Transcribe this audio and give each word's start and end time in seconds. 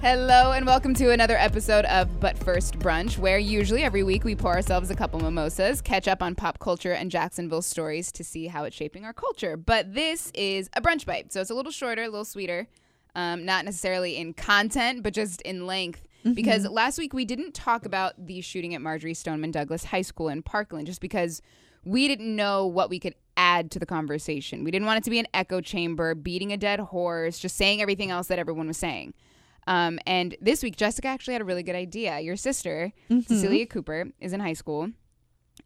Hello 0.00 0.52
and 0.52 0.64
welcome 0.64 0.94
to 0.94 1.10
another 1.10 1.36
episode 1.36 1.84
of 1.86 2.20
But 2.20 2.38
First 2.38 2.78
Brunch, 2.78 3.18
where 3.18 3.36
usually 3.36 3.82
every 3.82 4.04
week 4.04 4.22
we 4.22 4.36
pour 4.36 4.54
ourselves 4.54 4.90
a 4.90 4.94
couple 4.94 5.18
mimosas, 5.18 5.80
catch 5.80 6.06
up 6.06 6.22
on 6.22 6.36
pop 6.36 6.60
culture 6.60 6.92
and 6.92 7.10
Jacksonville 7.10 7.62
stories 7.62 8.12
to 8.12 8.22
see 8.22 8.46
how 8.46 8.62
it's 8.62 8.76
shaping 8.76 9.04
our 9.04 9.12
culture. 9.12 9.56
But 9.56 9.94
this 9.94 10.30
is 10.34 10.70
a 10.74 10.80
brunch 10.80 11.04
bite, 11.04 11.32
so 11.32 11.40
it's 11.40 11.50
a 11.50 11.54
little 11.54 11.72
shorter, 11.72 12.02
a 12.02 12.08
little 12.08 12.24
sweeter, 12.24 12.68
um, 13.16 13.44
not 13.44 13.64
necessarily 13.64 14.16
in 14.16 14.34
content, 14.34 15.02
but 15.02 15.14
just 15.14 15.42
in 15.42 15.66
length. 15.66 16.06
Because 16.32 16.64
last 16.68 16.98
week 16.98 17.12
we 17.12 17.24
didn't 17.24 17.54
talk 17.54 17.84
about 17.84 18.24
the 18.24 18.40
shooting 18.40 18.76
at 18.76 18.80
Marjory 18.80 19.14
Stoneman 19.14 19.50
Douglas 19.50 19.84
High 19.86 20.02
School 20.02 20.28
in 20.28 20.42
Parkland, 20.42 20.86
just 20.86 21.00
because 21.00 21.42
we 21.84 22.06
didn't 22.06 22.36
know 22.36 22.66
what 22.66 22.88
we 22.88 23.00
could 23.00 23.16
add 23.36 23.72
to 23.72 23.80
the 23.80 23.86
conversation. 23.86 24.62
We 24.62 24.70
didn't 24.70 24.86
want 24.86 24.98
it 24.98 25.04
to 25.04 25.10
be 25.10 25.18
an 25.18 25.26
echo 25.34 25.60
chamber, 25.60 26.14
beating 26.14 26.52
a 26.52 26.56
dead 26.56 26.78
horse, 26.78 27.40
just 27.40 27.56
saying 27.56 27.82
everything 27.82 28.12
else 28.12 28.28
that 28.28 28.38
everyone 28.38 28.68
was 28.68 28.76
saying. 28.76 29.14
Um, 29.68 29.98
and 30.06 30.34
this 30.40 30.62
week, 30.62 30.76
Jessica 30.76 31.08
actually 31.08 31.34
had 31.34 31.42
a 31.42 31.44
really 31.44 31.62
good 31.62 31.76
idea. 31.76 32.18
Your 32.20 32.36
sister, 32.36 32.90
Cecilia 33.26 33.66
Cooper, 33.66 34.06
is 34.18 34.32
in 34.32 34.40
high 34.40 34.54
school, 34.54 34.88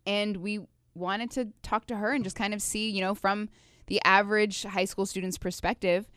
and 0.04 0.38
we 0.38 0.58
wanted 0.94 1.30
to 1.32 1.52
talk 1.62 1.86
to 1.86 1.96
her 1.96 2.12
and 2.12 2.24
just 2.24 2.34
kind 2.34 2.52
of 2.52 2.60
see, 2.60 2.90
you 2.90 3.00
know, 3.00 3.14
from 3.14 3.48
the 3.86 4.00
average 4.04 4.64
high 4.64 4.86
school 4.86 5.06
student's 5.06 5.38
perspective, 5.38 6.08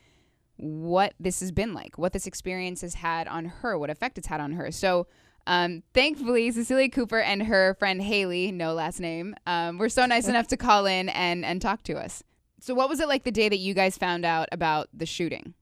what 0.57 1.13
this 1.19 1.39
has 1.41 1.51
been 1.51 1.75
like, 1.75 1.95
what 1.99 2.11
this 2.11 2.25
experience 2.25 2.81
has 2.81 2.95
had 2.95 3.27
on 3.27 3.45
her, 3.45 3.77
what 3.77 3.91
effect 3.91 4.17
it's 4.17 4.27
had 4.27 4.41
on 4.41 4.53
her. 4.53 4.71
So, 4.71 5.05
um, 5.45 5.83
thankfully, 5.93 6.49
Cecilia 6.49 6.89
Cooper 6.89 7.19
and 7.19 7.43
her 7.43 7.75
friend 7.75 8.01
Haley, 8.01 8.51
no 8.51 8.73
last 8.73 8.99
name, 8.99 9.35
um, 9.45 9.77
were 9.77 9.89
so 9.89 10.07
nice 10.07 10.27
enough 10.27 10.47
to 10.47 10.57
call 10.57 10.87
in 10.87 11.07
and 11.09 11.45
and 11.45 11.61
talk 11.61 11.83
to 11.83 11.93
us. 11.97 12.23
So, 12.61 12.73
what 12.73 12.89
was 12.89 12.99
it 12.99 13.07
like 13.07 13.25
the 13.25 13.31
day 13.31 13.47
that 13.47 13.59
you 13.59 13.75
guys 13.75 13.95
found 13.95 14.25
out 14.25 14.49
about 14.51 14.87
the 14.91 15.05
shooting? 15.05 15.53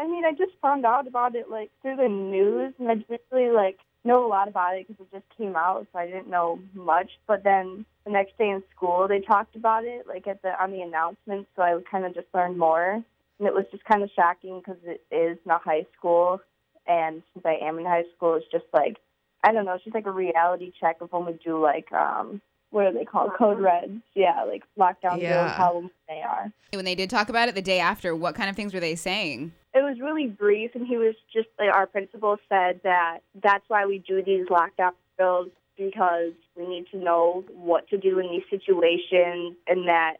I 0.00 0.06
mean, 0.06 0.24
I 0.24 0.32
just 0.32 0.52
found 0.62 0.86
out 0.86 1.06
about 1.06 1.34
it 1.34 1.50
like 1.50 1.70
through 1.82 1.96
the 1.96 2.08
news, 2.08 2.72
and 2.78 2.88
I 2.88 2.94
didn't 2.94 3.20
really 3.30 3.54
like 3.54 3.78
know 4.02 4.26
a 4.26 4.28
lot 4.28 4.48
about 4.48 4.74
it 4.78 4.88
because 4.88 5.04
it 5.12 5.16
just 5.16 5.38
came 5.38 5.56
out, 5.56 5.86
so 5.92 5.98
I 5.98 6.06
didn't 6.06 6.30
know 6.30 6.58
much. 6.72 7.10
But 7.26 7.44
then 7.44 7.84
the 8.06 8.10
next 8.10 8.38
day 8.38 8.48
in 8.48 8.62
school, 8.74 9.06
they 9.06 9.20
talked 9.20 9.56
about 9.56 9.84
it, 9.84 10.06
like 10.08 10.26
at 10.26 10.40
the 10.40 10.60
on 10.62 10.70
the 10.70 10.80
announcement, 10.80 11.48
so 11.54 11.60
I 11.62 11.78
kind 11.90 12.06
of 12.06 12.14
just 12.14 12.28
learned 12.32 12.56
more, 12.56 12.92
and 12.92 13.46
it 13.46 13.52
was 13.52 13.66
just 13.70 13.84
kind 13.84 14.02
of 14.02 14.08
shocking 14.16 14.60
because 14.60 14.80
it 14.84 15.02
is 15.14 15.36
not 15.44 15.62
high 15.62 15.84
school, 15.98 16.40
and 16.86 17.22
since 17.34 17.44
I 17.44 17.58
am 17.60 17.78
in 17.78 17.84
high 17.84 18.04
school, 18.16 18.36
it's 18.36 18.50
just 18.50 18.72
like 18.72 18.96
I 19.44 19.52
don't 19.52 19.66
know, 19.66 19.74
it's 19.74 19.84
just 19.84 19.94
like 19.94 20.06
a 20.06 20.10
reality 20.12 20.72
check 20.80 21.02
of 21.02 21.12
when 21.12 21.26
we 21.26 21.38
do 21.44 21.60
like 21.60 21.92
um 21.92 22.40
what 22.70 22.86
are 22.86 22.92
they 22.92 23.04
called 23.04 23.32
code 23.36 23.58
reds, 23.60 24.00
yeah, 24.14 24.44
like 24.44 24.62
lockdown 24.78 25.20
Yeah. 25.20 25.28
drills, 25.44 25.52
how 25.56 25.90
they 26.08 26.22
are. 26.22 26.52
When 26.72 26.84
they 26.84 26.94
did 26.94 27.10
talk 27.10 27.28
about 27.28 27.48
it 27.48 27.54
the 27.54 27.62
day 27.62 27.80
after, 27.80 28.14
what 28.14 28.34
kind 28.34 28.48
of 28.48 28.56
things 28.56 28.72
were 28.74 28.80
they 28.80 28.96
saying? 28.96 29.52
it 29.72 29.82
was 29.82 30.00
really 30.00 30.26
brief 30.26 30.72
and 30.74 30.84
he 30.84 30.96
was 30.96 31.14
just 31.32 31.46
like 31.56 31.72
our 31.72 31.86
principal 31.86 32.36
said 32.48 32.80
that 32.82 33.18
that's 33.40 33.62
why 33.68 33.86
we 33.86 33.98
do 33.98 34.20
these 34.20 34.44
lockdown 34.48 34.90
drills 35.16 35.48
because 35.76 36.32
we 36.56 36.66
need 36.66 36.86
to 36.90 36.98
know 36.98 37.44
what 37.54 37.88
to 37.88 37.96
do 37.96 38.18
in 38.18 38.28
these 38.30 38.42
situations 38.50 39.54
and 39.68 39.86
that 39.86 40.14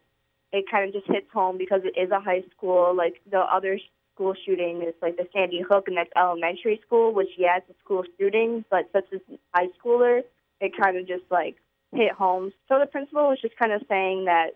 it 0.53 0.63
kind 0.71 0.87
of 0.87 0.93
just 0.93 1.05
hits 1.11 1.27
home 1.33 1.57
because 1.57 1.81
it 1.83 1.99
is 1.99 2.11
a 2.11 2.19
high 2.21 2.41
school 2.55 2.95
like 2.95 3.15
the 3.29 3.39
other 3.39 3.77
school 4.15 4.33
shooting 4.45 4.81
is 4.83 4.93
like 5.01 5.17
the 5.17 5.27
sandy 5.33 5.61
hook 5.69 5.83
and 5.87 5.97
that's 5.97 6.09
elementary 6.15 6.79
school 6.85 7.13
which 7.13 7.29
yeah 7.37 7.57
it's 7.57 7.69
a 7.69 7.73
school 7.83 8.03
shooting 8.17 8.63
but 8.71 8.89
since 8.93 9.05
it's 9.11 9.41
high 9.53 9.67
schooler 9.83 10.21
it 10.61 10.71
kind 10.81 10.95
of 10.95 11.05
just 11.05 11.23
like 11.29 11.57
hit 11.93 12.11
home. 12.11 12.51
So 12.67 12.79
the 12.79 12.85
principal 12.85 13.29
was 13.29 13.39
just 13.41 13.57
kind 13.57 13.71
of 13.71 13.81
saying 13.87 14.25
that 14.25 14.51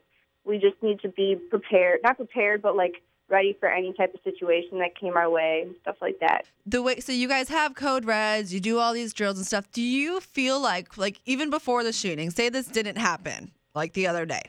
we 0.46 0.57
just 0.57 0.81
need 0.81 1.00
to 1.01 1.09
be 1.09 1.35
prepared 1.50 2.00
not 2.03 2.18
prepared 2.18 2.62
but 2.62 2.75
like 2.75 3.01
ready 3.28 3.57
for 3.59 3.68
any 3.68 3.91
type 3.94 4.13
of 4.13 4.19
situation 4.23 4.78
that 4.78 4.96
came 4.96 5.18
our 5.18 5.28
way 5.28 5.63
and 5.66 5.75
stuff 5.81 5.96
like 6.00 6.19
that. 6.19 6.46
the 6.68 6.81
way 6.81 7.00
so 7.00 7.12
you 7.12 7.28
guys 7.28 7.50
have 7.50 7.73
code 7.73 8.06
reds 8.06 8.53
you 8.53 8.59
do 8.59 8.78
all 8.78 8.94
these 8.94 9.13
drills 9.13 9.38
and 9.38 9.47
stuff. 9.47 9.72
Do 9.72 9.81
you 9.81 10.19
feel 10.19 10.59
like 10.59 10.97
like 10.97 11.19
even 11.25 11.50
before 11.50 11.84
the 11.84 11.91
shooting 11.91 12.29
say 12.29 12.50
this 12.50 12.68
didn't 12.68 12.97
happen 12.97 13.52
like 13.73 13.94
the 13.94 14.06
other 14.06 14.25
day 14.25 14.44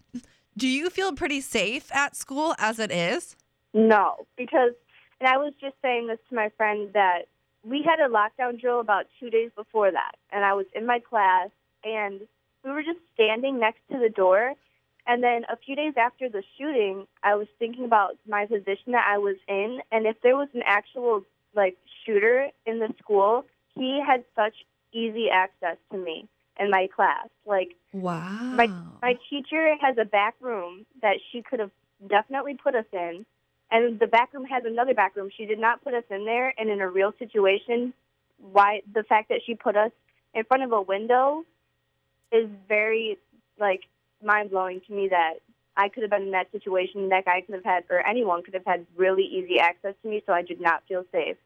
do 0.56 0.66
you 0.66 0.88
feel 0.88 1.12
pretty 1.12 1.42
safe 1.42 1.94
at 1.94 2.16
school 2.16 2.54
as 2.58 2.78
it 2.78 2.90
is? 2.90 3.36
No, 3.74 4.26
because, 4.38 4.72
and 5.20 5.28
I 5.28 5.36
was 5.36 5.52
just 5.60 5.74
saying 5.82 6.06
this 6.06 6.18
to 6.30 6.34
my 6.34 6.50
friend 6.56 6.90
that 6.94 7.24
we 7.62 7.84
had 7.84 8.00
a 8.00 8.08
lockdown 8.08 8.58
drill 8.58 8.80
about 8.80 9.06
two 9.20 9.28
days 9.28 9.50
before 9.54 9.90
that, 9.90 10.12
and 10.32 10.44
I 10.44 10.54
was 10.54 10.64
in 10.74 10.86
my 10.86 10.98
class, 10.98 11.50
and 11.84 12.20
we 12.66 12.72
were 12.72 12.82
just 12.82 12.98
standing 13.14 13.60
next 13.60 13.78
to 13.92 13.98
the 13.98 14.08
door. 14.08 14.54
And 15.06 15.22
then 15.22 15.44
a 15.48 15.56
few 15.56 15.76
days 15.76 15.94
after 15.96 16.28
the 16.28 16.42
shooting, 16.58 17.06
I 17.22 17.36
was 17.36 17.46
thinking 17.60 17.84
about 17.84 18.16
my 18.28 18.44
position 18.44 18.92
that 18.92 19.06
I 19.08 19.18
was 19.18 19.36
in, 19.46 19.78
and 19.92 20.04
if 20.04 20.16
there 20.22 20.36
was 20.36 20.48
an 20.52 20.62
actual 20.66 21.22
like 21.54 21.76
shooter 22.04 22.48
in 22.66 22.80
the 22.80 22.92
school, 22.98 23.44
he 23.76 24.02
had 24.04 24.24
such 24.34 24.54
easy 24.92 25.28
access 25.32 25.76
to 25.92 25.96
me 25.96 26.28
and 26.58 26.70
my 26.70 26.88
class. 26.94 27.28
Like 27.46 27.76
wow 27.92 28.50
my 28.52 28.68
my 29.00 29.14
teacher 29.30 29.76
has 29.80 29.96
a 29.96 30.04
back 30.04 30.34
room 30.40 30.86
that 31.02 31.18
she 31.30 31.40
could 31.40 31.60
have 31.60 31.70
definitely 32.08 32.58
put 32.60 32.74
us 32.74 32.86
in, 32.92 33.24
and 33.70 34.00
the 34.00 34.08
back 34.08 34.34
room 34.34 34.44
has 34.44 34.64
another 34.66 34.92
back 34.92 35.14
room. 35.14 35.30
She 35.36 35.46
did 35.46 35.60
not 35.60 35.84
put 35.84 35.94
us 35.94 36.04
in 36.10 36.24
there, 36.24 36.52
and 36.58 36.68
in 36.68 36.80
a 36.80 36.90
real 36.90 37.12
situation, 37.20 37.94
why 38.38 38.82
the 38.92 39.04
fact 39.04 39.28
that 39.28 39.40
she 39.46 39.54
put 39.54 39.76
us 39.76 39.92
in 40.34 40.42
front 40.44 40.64
of 40.64 40.72
a 40.72 40.82
window 40.82 41.44
is 42.32 42.48
very 42.68 43.18
like 43.58 43.82
mind 44.22 44.50
blowing 44.50 44.80
to 44.86 44.92
me. 44.92 45.08
That 45.08 45.34
I 45.76 45.88
could 45.88 46.02
have 46.02 46.10
been 46.10 46.22
in 46.22 46.30
that 46.32 46.50
situation. 46.52 47.08
That 47.08 47.24
guy 47.24 47.40
could 47.42 47.54
have 47.54 47.64
had, 47.64 47.84
or 47.90 48.06
anyone 48.06 48.42
could 48.42 48.54
have 48.54 48.64
had 48.66 48.86
really 48.96 49.24
easy 49.24 49.58
access 49.58 49.94
to 50.02 50.08
me, 50.08 50.22
so 50.26 50.32
I 50.32 50.42
did 50.42 50.60
not 50.60 50.82
feel 50.88 51.04
safe. 51.12 51.36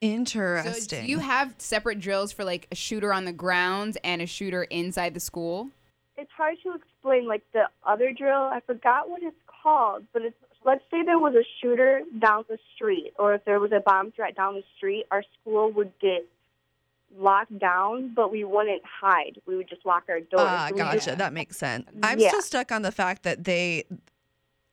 interesting 0.00 0.74
So 0.74 1.02
do 1.02 1.10
you 1.10 1.18
have 1.18 1.54
separate 1.58 2.00
drills 2.00 2.32
for 2.32 2.44
like 2.44 2.66
a 2.70 2.74
shooter 2.74 3.12
on 3.12 3.24
the 3.24 3.32
grounds 3.32 3.96
and 4.04 4.20
a 4.20 4.26
shooter 4.26 4.64
inside 4.64 5.14
the 5.14 5.20
school? 5.20 5.70
it's 6.16 6.30
hard 6.36 6.56
to 6.62 6.74
explain 6.74 7.26
like 7.26 7.42
the 7.52 7.64
other 7.84 8.12
drill. 8.12 8.42
I 8.52 8.60
forgot 8.66 9.08
what 9.08 9.22
it's 9.22 9.36
called, 9.46 10.04
but 10.12 10.22
it's 10.22 10.36
let's 10.64 10.84
say 10.90 11.02
there 11.04 11.18
was 11.18 11.34
a 11.34 11.44
shooter 11.60 12.02
down 12.18 12.44
the 12.48 12.58
street 12.74 13.12
or 13.18 13.34
if 13.34 13.44
there 13.44 13.60
was 13.60 13.72
a 13.72 13.80
bomb 13.80 14.12
threat 14.12 14.34
down 14.34 14.54
the 14.54 14.62
street, 14.76 15.04
our 15.10 15.22
school 15.40 15.70
would 15.72 15.92
get 16.00 16.26
locked 17.16 17.58
down, 17.58 18.12
but 18.14 18.30
we 18.32 18.44
wouldn't 18.44 18.82
hide. 18.84 19.40
We 19.46 19.56
would 19.56 19.68
just 19.68 19.84
lock 19.86 20.04
our 20.08 20.20
doors. 20.20 20.42
Ah, 20.46 20.66
So 20.68 20.74
we 20.74 20.80
just- 20.80 21.06
gotcha. 21.06 21.16
That 21.18 21.32
makes 21.32 21.56
sense. 21.56 21.88
I'm 22.02 22.18
Yeah. 22.18 22.28
still 22.28 22.42
stuck 22.42 22.72
on 22.72 22.82
the 22.82 22.92
fact 22.92 23.22
that 23.22 23.44
they. 23.44 23.84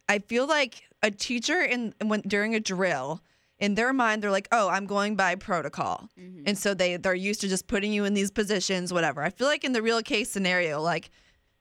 I 0.09 0.19
feel 0.19 0.45
like 0.47 0.83
a 1.03 1.11
teacher 1.11 1.61
in 1.61 1.93
when 2.03 2.21
during 2.21 2.53
a 2.55 2.59
drill, 2.59 3.21
in 3.59 3.75
their 3.75 3.93
mind, 3.93 4.21
they're 4.23 4.31
like, 4.31 4.47
"Oh, 4.51 4.67
I'm 4.69 4.85
going 4.85 5.15
by 5.15 5.35
protocol," 5.35 6.09
and 6.17 6.57
so 6.57 6.73
they 6.73 6.97
they're 6.97 7.13
used 7.13 7.41
to 7.41 7.47
just 7.47 7.67
putting 7.67 7.93
you 7.93 8.03
in 8.05 8.13
these 8.13 8.31
positions, 8.31 8.91
whatever. 8.91 9.21
I 9.23 9.29
feel 9.29 9.47
like 9.47 9.63
in 9.63 9.71
the 9.71 9.81
real 9.81 10.01
case 10.01 10.31
scenario, 10.31 10.81
like 10.81 11.09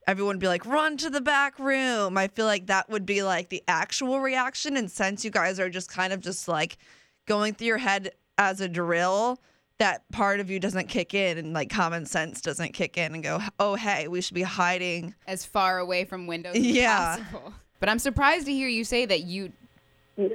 everyone 0.07 0.37
would 0.37 0.41
be 0.41 0.49
like, 0.49 0.65
"Run 0.67 0.97
to 0.97 1.11
the 1.11 1.21
back 1.21 1.59
room." 1.59 2.17
I 2.17 2.27
feel 2.29 2.47
like 2.47 2.67
that 2.67 2.89
would 2.89 3.05
be 3.07 3.23
like 3.23 3.51
the 3.51 3.63
actual 3.69 4.21
reaction, 4.21 4.77
and 4.77 4.91
since 4.91 5.25
you 5.25 5.31
guys 5.31 5.61
are 5.61 5.69
just 5.71 5.91
kind 5.91 6.13
of 6.13 6.21
just 6.21 6.49
like 6.49 6.79
going 7.27 7.55
through 7.55 7.67
your 7.69 7.79
head 7.79 8.13
as 8.39 8.61
a 8.63 8.69
drill 8.69 9.39
that 9.81 10.09
part 10.13 10.41
of 10.41 10.49
you 10.51 10.61
doesn't 10.61 10.89
kick 10.89 11.13
in 11.15 11.37
and 11.39 11.53
like 11.53 11.69
common 11.71 12.07
sense 12.07 12.41
doesn't 12.41 12.73
kick 12.73 12.97
in 12.97 13.15
and 13.15 13.23
go, 13.23 13.41
oh, 13.59 13.75
hey, 13.75 14.07
we 14.09 14.21
should 14.21 14.35
be 14.35 14.43
hiding. 14.43 15.15
As 15.27 15.45
far 15.45 15.79
away 15.79 16.05
from 16.05 16.27
windows 16.27 16.55
Yeah. 16.57 17.17
as 17.19 17.21
possible. 17.27 17.55
But 17.81 17.89
I'm 17.89 17.99
surprised 17.99 18.47
to 18.47 18.53
hear 18.53 18.69
you 18.69 18.85
say 18.85 19.07
that 19.07 19.25
you 19.25 19.53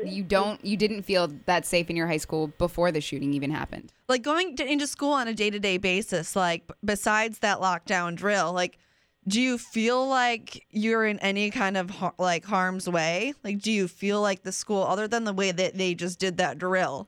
you 0.03 0.23
don't 0.23 0.63
you 0.65 0.75
didn't 0.75 1.03
feel 1.03 1.27
that 1.45 1.63
safe 1.63 1.91
in 1.91 1.95
your 1.95 2.07
high 2.07 2.17
school 2.17 2.47
before 2.57 2.91
the 2.91 2.99
shooting 3.01 3.33
even 3.33 3.51
happened. 3.51 3.93
Like 4.09 4.23
going 4.23 4.55
to, 4.55 4.65
into 4.65 4.87
school 4.87 5.13
on 5.13 5.27
a 5.27 5.33
day 5.33 5.51
to 5.51 5.59
day 5.59 5.77
basis, 5.77 6.35
like 6.35 6.63
besides 6.83 7.39
that 7.39 7.59
lockdown 7.59 8.15
drill, 8.15 8.51
like, 8.51 8.79
do 9.27 9.39
you 9.39 9.59
feel 9.59 10.07
like 10.07 10.65
you're 10.71 11.05
in 11.05 11.19
any 11.19 11.51
kind 11.51 11.77
of 11.77 11.91
like 12.17 12.45
harm's 12.45 12.89
way? 12.89 13.33
Like, 13.43 13.59
do 13.59 13.71
you 13.71 13.87
feel 13.87 14.21
like 14.21 14.41
the 14.41 14.51
school, 14.51 14.83
other 14.83 15.07
than 15.07 15.23
the 15.23 15.33
way 15.33 15.51
that 15.51 15.77
they 15.77 15.93
just 15.93 16.17
did 16.17 16.37
that 16.37 16.57
drill, 16.57 17.07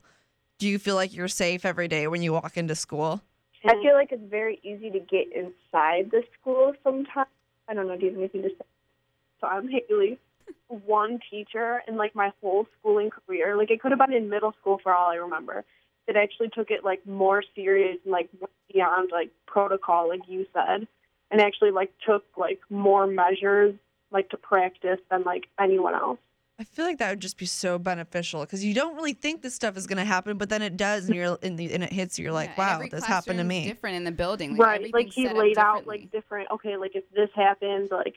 do 0.57 0.67
you 0.67 0.79
feel 0.79 0.95
like 0.95 1.13
you're 1.13 1.27
safe 1.27 1.65
every 1.65 1.87
day 1.87 2.07
when 2.07 2.21
you 2.21 2.33
walk 2.33 2.57
into 2.57 2.75
school? 2.75 3.21
I 3.65 3.73
feel 3.81 3.93
like 3.93 4.11
it's 4.11 4.29
very 4.29 4.59
easy 4.63 4.89
to 4.91 4.99
get 4.99 5.27
inside 5.33 6.11
the 6.11 6.23
school 6.39 6.73
sometimes. 6.83 7.27
I 7.67 7.73
don't 7.73 7.87
know. 7.87 7.97
Do 7.97 8.05
you 8.05 8.11
have 8.11 8.19
anything 8.19 8.43
to 8.43 8.49
say? 8.49 8.65
So 9.41 9.47
I'm 9.47 9.67
Haley. 9.67 10.19
one 10.85 11.19
teacher 11.29 11.83
in 11.87 11.97
like 11.97 12.15
my 12.15 12.31
whole 12.41 12.67
schooling 12.79 13.09
career. 13.09 13.57
Like 13.57 13.71
it 13.71 13.81
could 13.81 13.91
have 13.91 13.99
been 13.99 14.13
in 14.13 14.29
middle 14.29 14.53
school 14.61 14.79
for 14.81 14.93
all 14.93 15.11
I 15.11 15.15
remember. 15.15 15.65
That 16.07 16.15
actually 16.15 16.49
took 16.49 16.71
it 16.71 16.85
like 16.85 17.05
more 17.05 17.43
serious 17.53 17.97
and 18.05 18.13
like 18.13 18.29
beyond 18.73 19.09
like 19.11 19.29
protocol, 19.45 20.07
like 20.07 20.21
you 20.27 20.45
said, 20.53 20.87
and 21.29 21.41
actually 21.41 21.71
like 21.71 21.91
took 22.05 22.23
like 22.37 22.61
more 22.69 23.05
measures 23.05 23.75
like 24.11 24.29
to 24.29 24.37
practice 24.37 24.99
than 25.11 25.23
like 25.23 25.47
anyone 25.59 25.93
else. 25.93 26.19
I 26.59 26.63
feel 26.63 26.85
like 26.85 26.97
that 26.97 27.11
would 27.11 27.19
just 27.19 27.37
be 27.37 27.45
so 27.45 27.77
beneficial 27.77 28.41
because 28.41 28.65
you 28.65 28.73
don't 28.73 28.95
really 28.95 29.13
think 29.13 29.43
this 29.43 29.53
stuff 29.53 29.77
is 29.77 29.85
going 29.85 29.99
to 29.99 30.05
happen, 30.05 30.37
but 30.37 30.49
then 30.49 30.63
it 30.63 30.75
does, 30.75 31.05
and 31.05 31.15
you're 31.15 31.37
and, 31.43 31.57
the, 31.57 31.71
and 31.71 31.83
it 31.83 31.93
hits 31.93 32.17
you. 32.17 32.23
You're 32.23 32.33
like, 32.33 32.49
Yeah, 32.57 32.69
wow, 32.69 32.75
every 32.75 32.89
this 32.89 33.05
happened 33.05 33.37
to 33.37 33.43
me. 33.43 33.65
Different 33.65 33.95
in 33.95 34.03
the 34.03 34.11
building, 34.11 34.57
like, 34.57 34.67
right. 34.67 34.93
Like 34.93 35.13
he 35.13 35.29
laid 35.29 35.59
out 35.59 35.85
like 35.85 36.11
different. 36.11 36.49
Okay, 36.49 36.75
like 36.75 36.95
if 36.95 37.03
this 37.11 37.29
happens, 37.35 37.91
like 37.91 38.15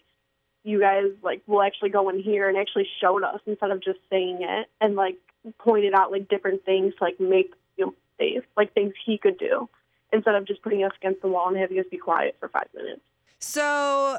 you 0.64 0.80
guys 0.80 1.04
like 1.22 1.42
will 1.46 1.62
actually 1.62 1.90
go 1.90 2.08
in 2.08 2.18
here 2.18 2.48
and 2.48 2.56
actually 2.56 2.88
showed 3.00 3.22
us 3.22 3.40
instead 3.46 3.70
of 3.70 3.82
just 3.82 3.98
saying 4.08 4.38
it 4.40 4.68
and 4.80 4.94
like 4.94 5.16
pointed 5.58 5.94
out 5.94 6.10
like 6.10 6.28
different 6.28 6.64
things 6.64 6.94
to 6.98 7.04
like 7.04 7.20
make 7.20 7.52
you 7.76 7.86
know, 7.86 7.94
safe, 8.18 8.44
like 8.56 8.72
things 8.72 8.94
he 9.04 9.18
could 9.18 9.38
do 9.38 9.68
instead 10.12 10.34
of 10.34 10.46
just 10.46 10.62
putting 10.62 10.82
us 10.82 10.92
against 11.00 11.20
the 11.22 11.28
wall 11.28 11.48
and 11.48 11.58
having 11.58 11.78
us 11.78 11.86
be 11.90 11.98
quiet 11.98 12.36
for 12.40 12.48
five 12.48 12.68
minutes. 12.74 13.02
So 13.38 14.18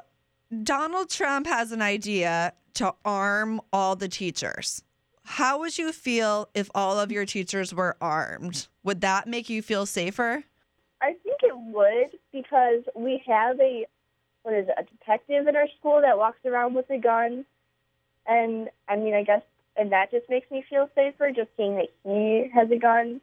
Donald 0.51 1.09
Trump 1.09 1.48
has 1.48 1.71
an 1.71 1.81
idea 1.81 2.51
to 2.74 2.94
arm 3.06 3.62
all 3.71 3.95
the 3.95 4.09
teachers. 4.09 4.83
How 5.24 5.59
would 5.59 5.77
you 5.77 5.94
feel 5.94 6.50
if 6.53 6.69
all 6.75 7.00
of 7.00 7.09
your 7.09 7.25
teachers 7.25 7.74
were 7.74 7.95
armed? 8.01 8.68
Would 8.83 9.00
that 9.00 9.27
make 9.27 9.50
you 9.50 9.62
feel 9.62 9.86
safer? 9.86 10.44
I 11.01 11.13
think 11.24 11.38
it 11.42 11.56
would 11.56 12.19
because 12.33 12.83
we 12.95 13.24
have 13.27 13.59
a 13.62 13.86
what 14.44 14.53
is 14.56 14.68
it, 14.68 14.75
a 14.77 14.83
detective 14.83 15.48
in 15.48 15.56
our 15.56 15.68
school 15.80 16.01
that 16.01 16.18
walks 16.18 16.39
around 16.45 16.74
with 16.74 16.89
a 16.89 16.98
gun, 16.98 17.45
and 18.25 18.69
I 18.89 18.95
mean, 18.95 19.13
I 19.13 19.24
guess, 19.24 19.44
and 19.77 19.92
that 19.92 20.12
just 20.12 20.30
makes 20.30 20.50
me 20.50 20.65
feel 20.68 20.89
safer 20.95 21.31
just 21.31 21.50
seeing 21.56 21.75
that 21.75 21.89
he 22.03 22.50
has 22.53 22.69
a 22.71 22.77
gun, 22.77 23.21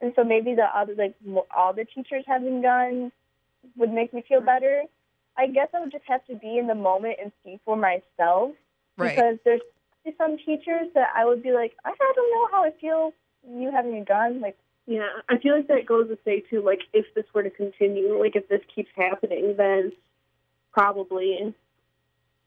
and 0.00 0.12
so 0.16 0.24
maybe 0.24 0.54
the 0.54 0.66
other 0.74 0.94
like 0.94 1.14
all 1.54 1.74
the 1.74 1.84
teachers 1.84 2.24
having 2.26 2.62
guns 2.62 3.12
would 3.76 3.92
make 3.92 4.14
me 4.14 4.24
feel 4.26 4.40
better. 4.40 4.84
I 5.36 5.46
guess 5.48 5.68
I 5.74 5.80
would 5.80 5.92
just 5.92 6.04
have 6.06 6.24
to 6.26 6.36
be 6.36 6.58
in 6.58 6.66
the 6.66 6.74
moment 6.74 7.16
and 7.22 7.32
see 7.42 7.58
for 7.64 7.76
myself 7.76 8.52
because 8.96 9.38
there's 9.44 9.60
some 10.16 10.36
teachers 10.38 10.88
that 10.94 11.08
I 11.14 11.24
would 11.24 11.42
be 11.42 11.52
like, 11.52 11.72
I 11.84 11.92
don't 11.98 12.30
know 12.30 12.48
how 12.50 12.64
I 12.64 12.70
feel 12.80 13.12
you 13.48 13.70
having 13.70 13.96
a 13.96 14.04
gun, 14.04 14.40
like. 14.40 14.56
Yeah, 14.86 15.08
I 15.30 15.38
feel 15.38 15.56
like 15.56 15.68
that 15.68 15.86
goes 15.86 16.08
to 16.08 16.18
say 16.26 16.40
too, 16.40 16.60
like 16.60 16.80
if 16.92 17.06
this 17.14 17.24
were 17.32 17.42
to 17.42 17.48
continue, 17.48 18.20
like 18.20 18.36
if 18.36 18.48
this 18.48 18.60
keeps 18.74 18.90
happening, 18.94 19.54
then 19.56 19.92
probably 20.72 21.38
I 21.40 21.52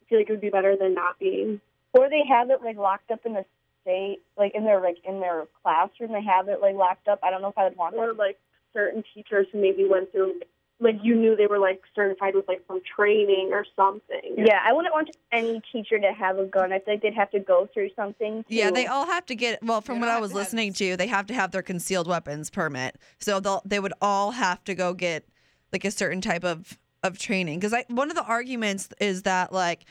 feel 0.07 0.19
like 0.19 0.30
it 0.30 0.34
would 0.34 0.42
be 0.42 0.51
better 0.51 0.75
than 0.78 0.94
not 0.94 1.18
being. 1.18 1.60
Or 1.94 2.10
they 2.10 2.22
have 2.30 2.51
it 2.51 2.62
like 2.63 2.78
locked 2.78 3.10
up 3.10 3.25
in 3.25 3.34
the 3.34 3.44
state, 3.81 4.19
like 4.38 4.54
in 4.54 4.66
their 4.66 4.80
like 4.80 4.98
in 5.04 5.19
their 5.19 5.45
classroom, 5.63 6.12
they 6.12 6.22
have 6.22 6.48
it 6.48 6.62
like 6.62 6.75
locked 6.75 7.07
up. 7.07 7.19
I 7.24 7.31
don't 7.31 7.42
know 7.42 7.48
if 7.48 7.57
I 7.57 7.63
would 7.63 7.75
want. 7.75 7.95
It. 7.95 8.00
Or 8.00 8.13
like 8.13 8.38
certain 8.72 9.04
teachers 9.16 9.48
who 9.51 9.60
maybe 9.60 9.88
went 9.89 10.12
through, 10.12 10.42
like 10.79 10.95
you 11.01 11.15
knew 11.15 11.35
they 11.35 11.47
were 11.47 11.57
like 11.59 11.81
certified 11.95 12.35
with 12.35 12.47
like 12.47 12.62
some 12.68 12.81
training 12.95 13.50
or 13.51 13.65
something. 13.75 14.35
Yeah, 14.38 14.59
I 14.63 14.74
wouldn't 14.74 14.94
want 14.94 15.09
any 15.31 15.62
teacher 15.71 15.97
to 16.00 16.12
have 16.13 16.38
a 16.38 16.45
gun. 16.45 16.71
I 16.71 16.79
feel 16.79 16.95
like 16.95 17.01
they'd 17.01 17.15
have 17.15 17.31
to 17.31 17.39
go 17.39 17.68
through 17.74 17.89
something. 17.95 18.45
Yeah, 18.47 18.69
they 18.69 18.85
all 18.85 19.06
have 19.07 19.25
to 19.27 19.35
get 19.35 19.63
well. 19.63 19.81
From 19.81 20.00
what 20.00 20.09
I 20.09 20.19
was 20.19 20.31
to 20.31 20.38
have- 20.38 20.45
listening 20.45 20.74
to, 20.74 20.95
they 20.95 21.07
have 21.07 21.25
to 21.27 21.33
have 21.33 21.51
their 21.51 21.63
concealed 21.63 22.07
weapons 22.07 22.50
permit. 22.50 22.97
So 23.19 23.39
they'll 23.39 23.62
they 23.65 23.79
would 23.79 23.94
all 24.01 24.31
have 24.31 24.63
to 24.65 24.75
go 24.75 24.94
get 24.94 25.27
like 25.74 25.83
a 25.83 25.91
certain 25.91 26.21
type 26.21 26.44
of 26.44 26.77
of 27.03 27.18
training. 27.18 27.59
Because 27.59 27.74
I 27.74 27.85
one 27.89 28.09
of 28.09 28.15
the 28.15 28.24
arguments 28.24 28.89
is 29.00 29.24
that 29.24 29.51
like 29.51 29.85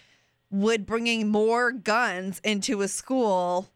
would 0.50 0.87
bringing 0.87 1.29
more 1.29 1.73
guns 1.73 2.41
into 2.44 2.81
a 2.83 2.88
school, 2.88 3.69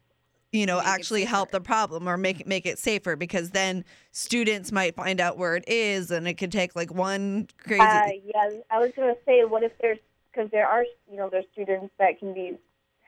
you 0.51 0.65
know, 0.65 0.77
Make 0.77 0.87
actually 0.87 1.25
help 1.25 1.51
the 1.51 1.61
problem 1.61 2.07
or 2.07 2.17
make 2.17 2.41
it 2.41 2.47
make 2.47 2.65
it 2.65 2.77
safer 2.77 3.15
because 3.15 3.51
then 3.51 3.85
students 4.11 4.71
might 4.71 4.95
find 4.95 5.21
out 5.21 5.37
where 5.37 5.55
it 5.55 5.63
is 5.67 6.11
and 6.11 6.27
it 6.27 6.35
could 6.35 6.51
take 6.51 6.75
like 6.75 6.93
one 6.93 7.47
crazy. 7.57 7.81
Uh, 7.81 8.09
yeah, 8.25 8.49
I 8.69 8.79
was 8.79 8.91
gonna 8.95 9.15
say, 9.25 9.45
what 9.45 9.63
if 9.63 9.71
there's 9.81 9.99
because 10.31 10.51
there 10.51 10.67
are 10.67 10.83
you 11.09 11.17
know 11.17 11.29
there's 11.29 11.45
students 11.53 11.93
that 11.99 12.19
can 12.19 12.33
be 12.33 12.57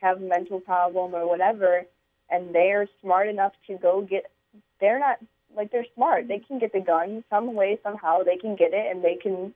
have 0.01 0.17
a 0.17 0.21
mental 0.21 0.59
problem 0.59 1.13
or 1.13 1.27
whatever, 1.27 1.83
and 2.29 2.53
they're 2.55 2.87
smart 3.01 3.27
enough 3.27 3.53
to 3.67 3.77
go 3.77 4.01
get. 4.01 4.31
They're 4.79 4.99
not 4.99 5.17
like 5.55 5.71
they're 5.71 5.85
smart. 5.95 6.27
They 6.27 6.39
can 6.39 6.59
get 6.59 6.71
the 6.71 6.79
gun 6.79 7.23
some 7.29 7.53
way 7.55 7.77
somehow. 7.83 8.23
They 8.23 8.37
can 8.37 8.55
get 8.55 8.73
it 8.73 8.89
and 8.89 9.03
they 9.03 9.15
can 9.15 9.53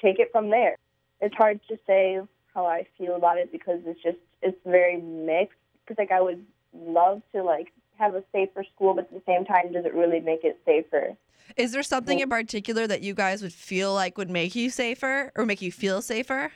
take 0.00 0.18
it 0.18 0.30
from 0.32 0.50
there. 0.50 0.76
It's 1.20 1.34
hard 1.34 1.60
to 1.68 1.78
say 1.86 2.20
how 2.54 2.66
I 2.66 2.86
feel 2.96 3.16
about 3.16 3.38
it 3.38 3.52
because 3.52 3.80
it's 3.84 4.02
just 4.02 4.18
it's 4.42 4.58
very 4.64 5.00
mixed. 5.00 5.58
Because 5.84 5.98
like 5.98 6.12
I 6.12 6.20
would 6.20 6.44
love 6.72 7.22
to 7.34 7.42
like 7.42 7.72
have 7.98 8.14
a 8.14 8.22
safer 8.32 8.64
school, 8.74 8.94
but 8.94 9.04
at 9.04 9.12
the 9.12 9.22
same 9.26 9.44
time, 9.44 9.72
does 9.72 9.84
it 9.84 9.94
really 9.94 10.20
make 10.20 10.44
it 10.44 10.58
safer? 10.64 11.16
Is 11.56 11.72
there 11.72 11.82
something 11.82 12.20
in 12.20 12.28
particular 12.28 12.86
that 12.86 13.00
you 13.00 13.14
guys 13.14 13.42
would 13.42 13.52
feel 13.52 13.94
like 13.94 14.18
would 14.18 14.30
make 14.30 14.54
you 14.54 14.70
safer 14.70 15.32
or 15.34 15.46
make 15.46 15.62
you 15.62 15.72
feel 15.72 16.02
safer? 16.02 16.52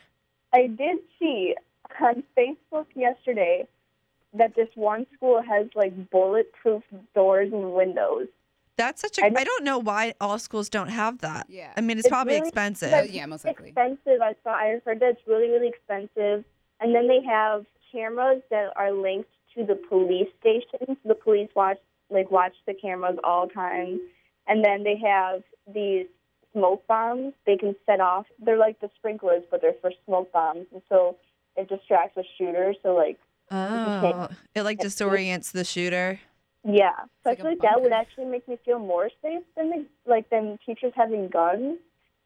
I 0.52 0.66
did 0.66 0.98
see 1.18 1.54
on 2.00 2.22
Facebook 2.36 2.86
yesterday 2.94 3.66
that 4.34 4.54
this 4.54 4.68
one 4.74 5.06
school 5.16 5.42
has 5.42 5.66
like 5.74 6.10
bulletproof 6.10 6.82
doors 7.14 7.52
and 7.52 7.72
windows. 7.72 8.28
That's 8.76 9.02
such 9.02 9.18
a. 9.18 9.24
I 9.24 9.44
don't 9.44 9.64
know 9.64 9.78
why 9.78 10.14
all 10.20 10.38
schools 10.38 10.68
don't 10.68 10.88
have 10.88 11.18
that. 11.18 11.46
Yeah. 11.48 11.72
I 11.76 11.82
mean, 11.82 11.98
it's, 11.98 12.06
It's 12.06 12.10
probably 12.10 12.34
really 12.34 12.48
expensive. 12.48 12.92
Uh, 12.92 13.02
yeah, 13.08 13.26
most 13.26 13.44
likely. 13.44 13.68
Expensive. 13.68 14.22
I 14.22 14.34
saw. 14.42 14.50
I 14.50 14.80
heard 14.84 15.00
that 15.00 15.10
it's 15.10 15.20
really 15.26 15.48
really 15.50 15.68
expensive. 15.68 16.44
And 16.80 16.94
then 16.94 17.06
they 17.06 17.22
have 17.22 17.64
cameras 17.92 18.42
that 18.50 18.72
are 18.76 18.92
linked 18.92 19.28
to 19.56 19.64
the 19.64 19.74
police 19.74 20.28
stations. 20.40 20.96
The 21.04 21.14
police 21.14 21.50
watch 21.54 21.78
like 22.10 22.30
watch 22.30 22.54
the 22.66 22.74
cameras 22.74 23.18
all 23.24 23.48
time. 23.48 24.00
And 24.46 24.64
then 24.64 24.82
they 24.82 24.96
have 24.96 25.42
these 25.72 26.06
smoke 26.52 26.86
bombs 26.86 27.32
they 27.46 27.56
can 27.56 27.74
set 27.86 28.00
off. 28.00 28.26
They're 28.44 28.58
like 28.58 28.80
the 28.80 28.90
sprinklers, 28.96 29.44
but 29.50 29.62
they're 29.62 29.74
for 29.80 29.92
smoke 30.06 30.32
bombs. 30.32 30.66
And 30.72 30.82
so 30.88 31.16
it 31.56 31.68
distracts 31.68 32.16
the 32.16 32.24
shooter. 32.38 32.74
So 32.82 32.94
like 32.94 33.18
Oh, 33.50 34.28
it 34.54 34.62
like 34.62 34.78
disorients 34.78 35.52
the 35.52 35.64
shooter. 35.64 36.20
Yeah, 36.64 36.92
so 37.22 37.30
like 37.30 37.40
I 37.40 37.42
feel 37.42 37.50
like 37.50 37.60
that 37.62 37.82
would 37.82 37.92
actually 37.92 38.26
make 38.26 38.46
me 38.48 38.56
feel 38.64 38.78
more 38.78 39.10
safe 39.20 39.42
than 39.56 39.70
the, 39.70 39.86
like 40.06 40.30
than 40.30 40.58
teachers 40.64 40.92
having 40.94 41.28
guns. 41.28 41.78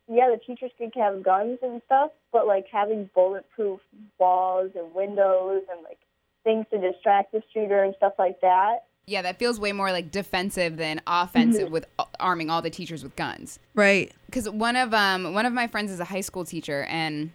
Yeah, 0.09 0.31
the 0.31 0.39
teachers 0.39 0.71
could 0.79 0.93
have 0.95 1.23
guns 1.25 1.59
and 1.63 1.83
stuff, 1.87 2.13
but 2.33 2.47
like 2.47 2.67
having 2.71 3.11
bulletproof 3.15 3.81
walls 4.19 4.71
and 4.77 4.95
windows 4.95 5.63
and 5.73 5.83
like 5.83 5.99
things 6.47 6.65
to 6.73 6.81
distract 6.81 7.33
the 7.33 7.43
shooter 7.53 7.83
and 7.83 7.95
stuff 7.97 8.15
like 8.19 8.41
that. 8.41 8.85
Yeah, 9.07 9.23
that 9.23 9.39
feels 9.39 9.61
way 9.61 9.73
more 9.73 9.93
like 9.93 10.11
defensive 10.11 10.79
than 10.79 11.01
offensive 11.07 11.71
with 11.71 11.87
arming 12.19 12.49
all 12.49 12.63
the 12.63 12.71
teachers 12.71 13.03
with 13.03 13.15
guns. 13.17 13.59
Right. 13.75 14.13
Because 14.27 14.49
one 14.49 14.77
of 14.77 14.95
um 14.95 15.35
one 15.35 15.45
of 15.45 15.53
my 15.53 15.67
friends 15.67 15.93
is 15.93 16.01
a 16.01 16.05
high 16.05 16.23
school 16.23 16.45
teacher, 16.45 16.85
and 16.85 17.31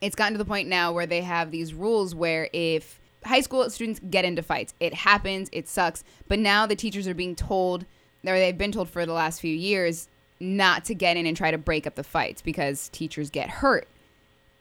it's 0.00 0.14
gotten 0.14 0.34
to 0.34 0.38
the 0.38 0.44
point 0.44 0.68
now 0.68 0.92
where 0.92 1.06
they 1.06 1.22
have 1.22 1.50
these 1.50 1.74
rules 1.74 2.14
where 2.14 2.48
if 2.52 3.00
high 3.24 3.40
school 3.40 3.68
students 3.70 4.00
get 4.08 4.24
into 4.24 4.42
fights, 4.42 4.74
it 4.78 4.94
happens, 4.94 5.48
it 5.52 5.68
sucks. 5.68 6.04
But 6.28 6.38
now 6.38 6.66
the 6.66 6.76
teachers 6.76 7.08
are 7.08 7.14
being 7.14 7.34
told, 7.34 7.84
or 8.24 8.38
they've 8.38 8.56
been 8.56 8.72
told 8.72 8.88
for 8.88 9.04
the 9.04 9.12
last 9.12 9.40
few 9.40 9.54
years, 9.54 10.08
not 10.40 10.84
to 10.86 10.94
get 10.94 11.16
in 11.16 11.26
and 11.26 11.36
try 11.36 11.50
to 11.50 11.58
break 11.58 11.86
up 11.86 11.94
the 11.94 12.04
fights 12.04 12.42
because 12.42 12.88
teachers 12.90 13.30
get 13.30 13.48
hurt. 13.48 13.88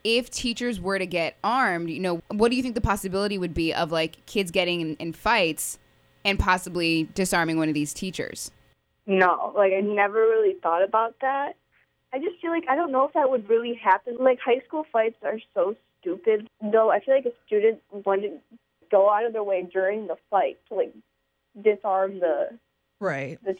If 0.05 0.29
teachers 0.29 0.79
were 0.79 0.99
to 0.99 1.07
get 1.07 1.35
armed, 1.43 1.89
you 1.89 1.99
know, 1.99 2.21
what 2.29 2.51
do 2.51 2.55
you 2.55 2.61
think 2.61 2.75
the 2.75 2.81
possibility 2.81 3.39
would 3.39 3.55
be 3.55 3.73
of 3.73 3.91
like 3.91 4.23
kids 4.27 4.51
getting 4.51 4.79
in, 4.79 4.95
in 4.97 5.13
fights 5.13 5.79
and 6.23 6.37
possibly 6.37 7.09
disarming 7.15 7.57
one 7.57 7.69
of 7.69 7.73
these 7.73 7.91
teachers? 7.91 8.51
No, 9.07 9.51
like 9.55 9.73
I 9.73 9.81
never 9.81 10.19
really 10.19 10.57
thought 10.61 10.83
about 10.83 11.15
that. 11.21 11.53
I 12.13 12.19
just 12.19 12.39
feel 12.39 12.51
like 12.51 12.65
I 12.69 12.75
don't 12.75 12.91
know 12.91 13.07
if 13.07 13.13
that 13.13 13.31
would 13.31 13.49
really 13.49 13.73
happen. 13.73 14.17
Like 14.19 14.37
high 14.39 14.61
school 14.67 14.85
fights 14.93 15.17
are 15.23 15.39
so 15.55 15.75
stupid. 15.99 16.47
Though 16.61 16.91
I 16.91 16.99
feel 16.99 17.15
like 17.15 17.25
a 17.25 17.33
student 17.47 17.81
wouldn't 17.91 18.43
go 18.91 19.09
out 19.09 19.25
of 19.25 19.33
their 19.33 19.43
way 19.43 19.67
during 19.73 20.05
the 20.05 20.17
fight 20.29 20.59
to 20.69 20.75
like 20.75 20.93
disarm 21.63 22.19
the 22.19 22.49
Right. 22.99 23.43
the 23.43 23.55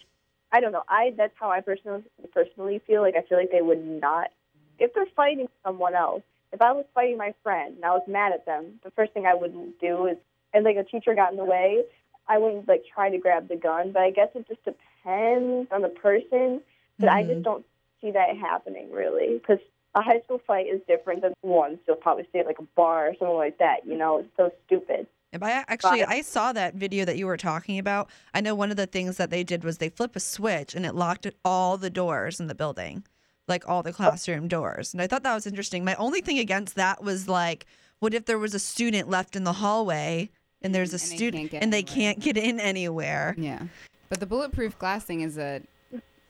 I 0.52 0.60
don't 0.60 0.72
know. 0.72 0.84
I 0.88 1.12
that's 1.18 1.34
how 1.40 1.50
I 1.50 1.62
personally 1.62 2.04
personally 2.32 2.82
feel. 2.86 3.02
Like 3.02 3.16
I 3.16 3.24
feel 3.28 3.40
like 3.40 3.52
they 3.52 3.64
would 3.64 3.84
not 3.84 4.30
if 4.78 4.94
they're 4.94 5.08
fighting 5.16 5.48
someone 5.64 5.96
else. 5.96 6.22
If 6.56 6.62
I 6.62 6.72
was 6.72 6.86
fighting 6.94 7.18
my 7.18 7.34
friend 7.44 7.76
and 7.76 7.84
I 7.84 7.92
was 7.92 8.04
mad 8.08 8.32
at 8.32 8.46
them, 8.46 8.80
the 8.82 8.92
first 8.92 9.12
thing 9.12 9.26
I 9.26 9.36
would 9.36 9.78
do 9.82 10.06
is 10.06 10.16
and 10.54 10.64
like 10.64 10.78
a 10.78 10.86
teacher 10.86 11.14
got 11.14 11.32
in 11.32 11.38
the 11.38 11.44
way, 11.44 11.84
I 12.30 12.38
wouldn't 12.38 12.66
like 12.66 12.86
try 12.92 13.10
to 13.10 13.18
grab 13.18 13.50
the 13.50 13.58
gun. 13.58 13.92
But 13.92 14.04
I 14.04 14.12
guess 14.12 14.30
it 14.36 14.48
just 14.48 14.64
depends 14.64 15.70
on 15.70 15.82
the 15.82 15.90
person. 15.90 16.62
But 16.98 17.10
I 17.10 17.24
just 17.24 17.34
mm-hmm. 17.34 17.42
don't 17.42 17.66
see 18.00 18.12
that 18.12 18.38
happening 18.38 18.90
really 18.90 19.38
because 19.38 19.60
a 19.96 20.02
high 20.02 20.22
school 20.22 20.40
fight 20.48 20.68
is 20.68 20.80
different 20.88 21.24
than 21.24 21.34
one. 21.42 21.78
You'll 21.86 21.98
probably 21.98 22.24
see 22.32 22.40
it 22.40 22.46
like 22.46 22.60
a 22.60 22.68
bar 22.78 23.10
or 23.10 23.16
something 23.20 23.36
like 23.36 23.58
that. 23.58 23.86
You 23.86 23.98
know, 23.98 24.20
it's 24.20 24.30
so 24.38 24.50
stupid. 24.66 25.08
If 25.34 25.44
I 25.44 25.66
actually 25.68 26.06
I 26.06 26.22
saw 26.22 26.54
that 26.54 26.76
video 26.76 27.04
that 27.04 27.18
you 27.18 27.26
were 27.26 27.36
talking 27.36 27.80
about. 27.80 28.10
I 28.34 28.40
know 28.40 28.56
one 28.56 28.72
of 28.72 28.78
the 28.78 28.88
things 28.88 29.18
that 29.18 29.30
they 29.30 29.44
did 29.44 29.66
was 29.66 29.80
they 29.80 29.90
flip 29.90 30.16
a 30.16 30.22
switch 30.22 30.74
and 30.74 30.86
it 30.86 30.96
locked 30.96 31.28
all 31.44 31.78
the 31.78 31.90
doors 31.90 32.40
in 32.40 32.48
the 32.48 32.56
building, 32.56 33.04
like 33.48 33.68
all 33.68 33.84
the 33.84 33.92
oh. 33.92 33.94
classroom 33.94 34.48
doors. 34.48 34.94
And 34.94 35.02
I 35.02 35.08
thought 35.08 35.24
that 35.24 35.34
was 35.34 35.48
interesting. 35.48 35.86
My 35.86 35.96
only 35.96 36.22
thing 36.22 36.40
against 36.40 36.76
that 36.76 37.04
was 37.04 37.28
like, 37.28 37.66
what 38.00 38.14
if 38.14 38.26
there 38.26 38.40
was 38.40 38.54
a 38.54 38.60
student 38.60 39.10
left 39.10 39.36
in 39.36 39.44
the 39.44 39.54
hallway 39.54 40.30
and 40.62 40.74
there's 40.74 40.92
a 40.92 40.96
And 40.96 41.02
student 41.02 41.54
and 41.54 41.72
they 41.72 41.80
anywhere. 41.80 41.96
can't 41.96 42.20
get 42.20 42.38
in 42.38 42.60
anywhere? 42.60 43.36
Yeah. 43.38 43.64
But 44.10 44.20
the 44.20 44.26
bulletproof 44.26 44.78
glass 44.78 45.04
thing 45.04 45.22
is 45.22 45.38
a 45.38 45.62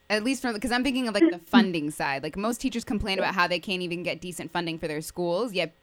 at 0.10 0.24
least 0.24 0.42
from 0.42 0.54
because 0.54 0.72
I'm 0.72 0.84
thinking 0.84 1.08
of 1.08 1.14
like 1.14 1.30
the 1.32 1.40
funding 1.40 1.92
side. 1.92 2.24
Like 2.24 2.38
most 2.38 2.62
teachers 2.62 2.84
complain 2.84 3.18
about 3.20 3.34
how 3.34 3.48
they 3.48 3.60
can't 3.60 3.82
even 3.82 4.04
get 4.04 4.22
decent 4.22 4.52
funding 4.52 4.78
for 4.78 4.88
their 4.88 5.02
schools, 5.02 5.54
yet 5.54 5.74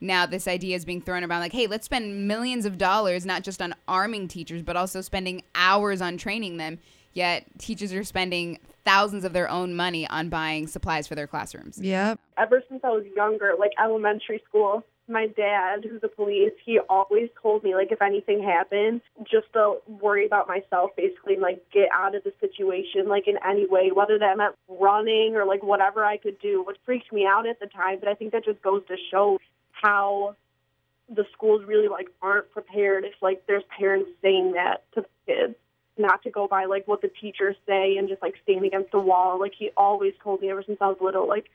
now 0.00 0.26
this 0.26 0.46
idea 0.46 0.76
is 0.76 0.84
being 0.84 1.00
thrown 1.00 1.24
around 1.24 1.40
like, 1.40 1.52
hey, 1.52 1.66
let's 1.66 1.86
spend 1.86 2.28
millions 2.28 2.66
of 2.66 2.78
dollars 2.78 3.24
not 3.24 3.42
just 3.42 3.60
on 3.62 3.74
arming 3.88 4.28
teachers, 4.28 4.62
but 4.62 4.76
also 4.76 5.00
spending 5.00 5.42
hours 5.54 6.00
on 6.00 6.16
training 6.16 6.56
them. 6.58 6.78
Yet 7.12 7.46
teachers 7.58 7.92
are 7.92 8.04
spending 8.04 8.58
thousands 8.84 9.24
of 9.24 9.32
their 9.32 9.50
own 9.50 9.74
money 9.74 10.06
on 10.08 10.28
buying 10.28 10.66
supplies 10.66 11.06
for 11.06 11.14
their 11.14 11.26
classrooms. 11.26 11.78
Yep. 11.80 12.18
ever 12.38 12.62
since 12.68 12.82
I 12.84 12.88
was 12.88 13.04
younger, 13.16 13.54
like 13.58 13.72
elementary 13.82 14.42
school, 14.48 14.84
my 15.08 15.26
dad, 15.26 15.84
who's 15.84 16.02
a 16.02 16.08
police, 16.08 16.52
he 16.64 16.78
always 16.88 17.28
told 17.40 17.62
me 17.62 17.74
like 17.74 17.92
if 17.92 18.00
anything 18.00 18.42
happened, 18.42 19.02
just 19.30 19.52
to 19.52 19.76
worry 19.86 20.26
about 20.26 20.48
myself 20.48 20.90
basically 20.96 21.34
and 21.34 21.42
like 21.42 21.64
get 21.72 21.88
out 21.92 22.14
of 22.14 22.24
the 22.24 22.32
situation 22.40 23.08
like 23.08 23.28
in 23.28 23.36
any 23.46 23.66
way, 23.66 23.90
whether 23.92 24.18
that 24.18 24.36
meant 24.38 24.54
running 24.68 25.36
or 25.36 25.44
like 25.44 25.62
whatever 25.62 26.04
I 26.04 26.16
could 26.16 26.38
do, 26.40 26.64
which 26.66 26.78
freaked 26.84 27.12
me 27.12 27.26
out 27.26 27.46
at 27.46 27.60
the 27.60 27.66
time, 27.66 27.98
but 28.00 28.08
I 28.08 28.14
think 28.14 28.32
that 28.32 28.44
just 28.44 28.62
goes 28.62 28.82
to 28.88 28.96
show 29.10 29.38
how 29.70 30.36
the 31.14 31.24
schools 31.32 31.62
really 31.66 31.88
like 31.88 32.08
aren't 32.22 32.50
prepared 32.50 33.04
if 33.04 33.12
like 33.20 33.42
there's 33.46 33.64
parents 33.78 34.10
saying 34.22 34.52
that 34.52 34.84
to 34.94 35.02
the 35.02 35.08
kids. 35.26 35.54
Not 35.96 36.22
to 36.24 36.30
go 36.30 36.48
by 36.48 36.64
like 36.64 36.88
what 36.88 37.02
the 37.02 37.10
teachers 37.20 37.54
say 37.66 37.96
and 37.98 38.08
just 38.08 38.20
like 38.20 38.34
stand 38.42 38.64
against 38.64 38.90
the 38.90 38.98
wall. 38.98 39.38
Like 39.38 39.52
he 39.56 39.70
always 39.76 40.12
told 40.22 40.40
me 40.40 40.50
ever 40.50 40.62
since 40.64 40.78
I 40.80 40.88
was 40.88 40.96
little, 41.00 41.28
like 41.28 41.46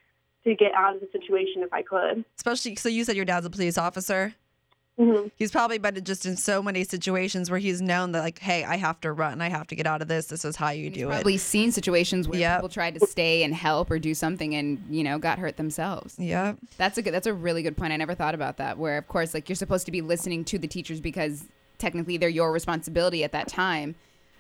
to 0.46 0.56
get 0.56 0.74
out 0.74 0.96
of 0.96 1.02
the 1.02 1.10
situation 1.12 1.62
if 1.64 1.74
I 1.74 1.82
could. 1.82 2.24
Especially 2.38 2.76
so 2.76 2.88
you 2.88 3.04
said 3.04 3.18
your 3.18 3.26
dad's 3.26 3.46
a 3.46 3.50
police 3.50 3.78
officer. 3.78 4.34
hmm 4.98 5.28
He's 5.36 5.52
probably 5.52 5.78
been 5.78 6.02
just 6.06 6.26
in 6.26 6.38
so 6.38 6.64
many 6.64 6.86
situations 6.86 7.50
where 7.52 7.60
he's 7.60 7.82
known 7.82 8.14
that 8.14 8.22
like, 8.22 8.40
hey, 8.40 8.64
I 8.64 8.78
have 8.78 9.02
to 9.02 9.12
run. 9.12 9.42
I 9.42 9.50
have 9.50 9.68
to 9.68 9.76
get 9.76 9.86
out 9.86 10.02
of 10.02 10.08
this. 10.08 10.28
This 10.28 10.46
is 10.46 10.56
how 10.56 10.70
you 10.70 10.86
He's 10.90 11.00
do 11.00 11.10
it. 11.10 11.14
probably 11.16 11.36
seen 11.38 11.74
situations 11.74 12.26
where 12.30 12.40
Yep. 12.40 12.60
people 12.60 12.70
tried 12.70 12.94
to 12.98 13.06
stay 13.06 13.44
and 13.44 13.54
help 13.54 13.92
or 13.92 14.00
do 14.00 14.14
something 14.14 14.56
and, 14.56 14.82
you 14.90 15.04
know, 15.04 15.20
got 15.20 15.38
hurt 15.40 15.58
themselves. 15.58 16.16
Yeah, 16.18 16.54
That's 16.78 16.98
a 16.98 17.02
good. 17.02 17.14
That's 17.14 17.28
a 17.28 17.34
really 17.34 17.62
good 17.64 17.76
point. 17.76 17.92
I 17.92 17.98
never 17.98 18.16
thought 18.16 18.36
about 18.36 18.56
that. 18.56 18.78
Where, 18.78 18.98
of 18.98 19.10
course, 19.10 19.34
like 19.34 19.50
you're 19.50 19.58
supposed 19.58 19.86
to 19.88 19.92
be 19.92 20.02
listening 20.02 20.46
to 20.46 20.58
the 20.58 20.68
teachers 20.68 21.02
because 21.02 21.44
technically 21.78 22.16
they're 22.16 22.30
your 22.30 22.54
responsibility 22.54 23.26
at 23.26 23.34
that 23.34 23.50
time. 23.50 23.96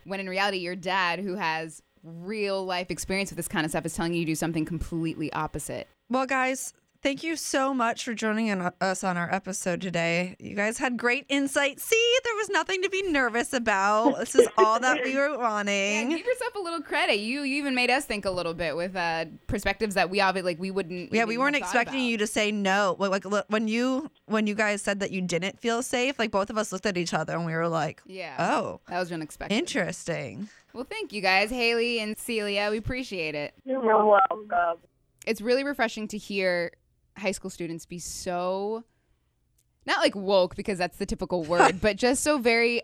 When 0.10 0.20
in 0.20 0.28
reality, 0.28 0.58
your 0.58 0.76
dad, 0.76 1.20
who 1.20 1.36
has 1.36 1.82
real 2.04 2.66
life 2.66 2.90
experience 2.90 3.30
with 3.30 3.38
this 3.38 3.48
kind 3.48 3.66
of 3.66 3.72
stuff, 3.72 3.86
is 3.86 3.96
telling 3.96 4.14
you 4.14 4.22
to 4.22 4.32
do 4.32 4.36
something 4.36 4.66
completely 4.66 5.32
opposite. 5.34 5.88
Well, 6.10 6.26
guys, 6.26 6.74
thank 7.02 7.24
you 7.24 7.36
so 7.36 7.74
much 7.74 8.04
for 8.06 8.14
joining 8.14 8.48
in, 8.48 8.70
us 8.82 9.04
on 9.04 9.18
our 9.18 9.34
episode 9.34 9.82
today. 9.82 10.36
You 10.40 10.56
guys 10.56 10.78
had 10.78 10.98
great 10.98 11.26
insight. 11.30 11.80
See, 11.80 12.16
there 12.24 12.36
was 12.36 12.50
nothing 12.50 12.82
to 12.82 12.90
be 12.90 13.02
nervous 13.04 13.54
about. 13.54 14.18
This 14.20 14.36
is 14.36 14.48
all 14.58 14.80
that 14.80 15.04
we 15.04 15.16
were 15.16 15.30
Yeah, 15.30 15.38
wanting. 15.38 16.10
give 16.10 16.26
yourself 16.26 16.56
a 16.56 16.60
little 16.60 16.82
credit. 16.82 17.20
You 17.20 17.42
you 17.44 17.56
even 17.58 17.76
made 17.76 17.90
us 17.90 18.06
think 18.06 18.26
a 18.26 18.32
little 18.32 18.54
bit 18.54 18.76
with 18.76 18.96
uh, 18.96 19.26
perspectives 19.48 19.96
that 19.96 20.10
we 20.10 20.20
obviously 20.22 20.52
like 20.54 20.60
we 20.60 20.72
wouldn't. 20.72 21.14
Yeah, 21.14 21.26
we 21.26 21.38
weren't 21.38 21.56
expecting 21.56 21.96
about. 22.00 22.06
you 22.10 22.18
to 22.18 22.28
say 22.28 22.52
no. 22.52 22.96
Like, 23.00 23.26
like 23.26 23.46
when 23.50 23.68
you 23.68 24.10
when 24.26 24.48
you 24.48 24.56
guys 24.56 24.82
said 24.82 25.00
that 25.02 25.12
you 25.12 25.22
didn't 25.22 25.60
feel 25.60 25.82
safe, 25.82 26.20
like 26.20 26.32
both 26.32 26.50
of 26.50 26.58
us 26.58 26.72
looked 26.72 26.86
at 26.86 26.98
each 26.98 27.14
other 27.14 27.34
and 27.34 27.46
we 27.46 27.54
were 27.54 27.68
like, 27.68 28.02
Yeah. 28.06 28.36
"Oh, 28.40 28.80
That 28.88 29.00
was 29.00 29.12
unexpected. 29.12 29.56
interesting." 29.56 30.50
Well, 30.74 30.84
thank 30.88 31.12
you 31.14 31.22
guys, 31.22 31.50
Haley 31.50 32.00
and 32.00 32.16
Celia. 32.18 32.70
We 32.70 32.78
appreciate 32.78 33.34
it. 33.34 33.54
You're 33.66 33.82
welcome. 33.82 34.48
it's 35.26 35.42
really 35.42 35.64
refreshing 35.64 36.08
to 36.10 36.18
hear 36.18 36.72
high 37.20 37.32
school 37.32 37.50
students 37.50 37.86
be 37.86 38.00
so 38.00 38.84
not 39.86 40.00
like 40.00 40.16
woke 40.16 40.56
because 40.56 40.78
that's 40.78 40.98
the 40.98 41.06
typical 41.06 41.44
word, 41.44 41.82
but 41.82 41.96
just 41.96 42.24
so 42.24 42.38
very 42.38 42.82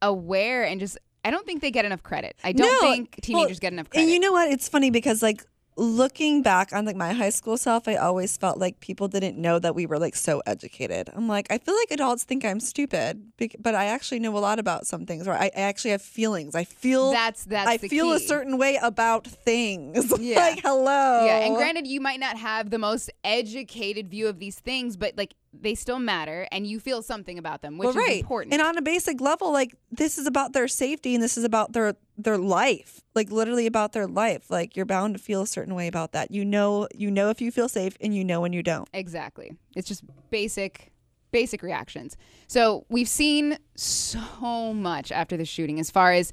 aware 0.00 0.64
and 0.64 0.80
just 0.80 0.98
I 1.24 1.30
don't 1.30 1.44
think 1.44 1.60
they 1.60 1.70
get 1.70 1.84
enough 1.84 2.02
credit. 2.02 2.36
I 2.44 2.52
don't 2.52 2.80
think 2.80 3.14
well, 3.28 3.42
teenagers 3.42 3.58
get 3.58 3.72
enough 3.72 3.90
credit. 3.90 4.04
And 4.04 4.12
you 4.12 4.20
know 4.20 4.32
what? 4.32 4.50
It's 4.50 4.68
funny 4.68 4.90
because 4.90 5.22
like 5.22 5.44
looking 5.78 6.42
back 6.42 6.72
on 6.72 6.84
like 6.84 6.96
my 6.96 7.12
high 7.12 7.30
school 7.30 7.56
self, 7.56 7.86
I 7.86 7.94
always 7.94 8.36
felt 8.36 8.58
like 8.58 8.80
people 8.80 9.06
didn't 9.06 9.38
know 9.38 9.58
that 9.60 9.74
we 9.74 9.86
were 9.86 9.98
like 9.98 10.16
so 10.16 10.42
educated. 10.44 11.08
I'm 11.14 11.28
like, 11.28 11.46
I 11.50 11.58
feel 11.58 11.76
like 11.76 11.90
adults 11.92 12.24
think 12.24 12.44
I'm 12.44 12.60
stupid, 12.60 13.32
but 13.58 13.74
I 13.74 13.86
actually 13.86 14.18
know 14.18 14.36
a 14.36 14.40
lot 14.40 14.58
about 14.58 14.86
some 14.86 15.06
things. 15.06 15.28
Or 15.28 15.34
I, 15.34 15.50
I 15.56 15.60
actually 15.60 15.92
have 15.92 16.02
feelings. 16.02 16.54
I 16.54 16.64
feel 16.64 17.12
that's 17.12 17.44
that's 17.44 17.68
I 17.68 17.78
feel 17.78 18.12
a 18.12 18.20
certain 18.20 18.58
way 18.58 18.78
about 18.82 19.26
things. 19.26 20.12
Yeah. 20.18 20.40
like 20.40 20.60
hello. 20.62 21.26
Yeah, 21.26 21.46
and 21.46 21.54
granted, 21.54 21.86
you 21.86 22.00
might 22.00 22.18
not 22.18 22.36
have 22.36 22.70
the 22.70 22.78
most 22.78 23.08
educated 23.22 24.10
view 24.10 24.26
of 24.26 24.40
these 24.40 24.58
things, 24.58 24.96
but 24.96 25.16
like 25.16 25.34
they 25.52 25.74
still 25.74 25.98
matter, 25.98 26.46
and 26.52 26.66
you 26.66 26.80
feel 26.80 27.02
something 27.02 27.38
about 27.38 27.62
them, 27.62 27.78
which 27.78 27.86
well, 27.86 27.94
right. 27.94 28.12
is 28.12 28.20
important. 28.20 28.52
And 28.52 28.62
on 28.62 28.76
a 28.76 28.82
basic 28.82 29.20
level, 29.20 29.52
like 29.52 29.74
this 29.90 30.18
is 30.18 30.26
about 30.26 30.52
their 30.52 30.68
safety 30.68 31.14
and 31.14 31.22
this 31.22 31.36
is 31.38 31.44
about 31.44 31.72
their 31.72 31.94
their 32.16 32.38
life. 32.38 33.00
Like 33.14 33.30
literally 33.30 33.66
about 33.66 33.92
their 33.92 34.06
life. 34.06 34.50
Like 34.50 34.76
you're 34.76 34.86
bound 34.86 35.14
to 35.14 35.22
feel 35.22 35.42
a 35.42 35.46
certain 35.46 35.74
way 35.74 35.86
about 35.86 36.12
that. 36.12 36.30
You 36.30 36.44
know 36.44 36.88
you 36.94 37.10
know 37.10 37.30
if 37.30 37.40
you 37.40 37.50
feel 37.50 37.68
safe 37.68 37.96
and 38.00 38.14
you 38.14 38.24
know 38.24 38.40
when 38.40 38.52
you 38.52 38.62
don't. 38.62 38.88
Exactly. 38.92 39.52
It's 39.74 39.88
just 39.88 40.04
basic 40.30 40.92
basic 41.30 41.62
reactions. 41.62 42.16
So 42.46 42.86
we've 42.88 43.08
seen 43.08 43.58
so 43.74 44.72
much 44.72 45.12
after 45.12 45.36
the 45.36 45.44
shooting 45.44 45.78
as 45.78 45.90
far 45.90 46.12
as 46.12 46.32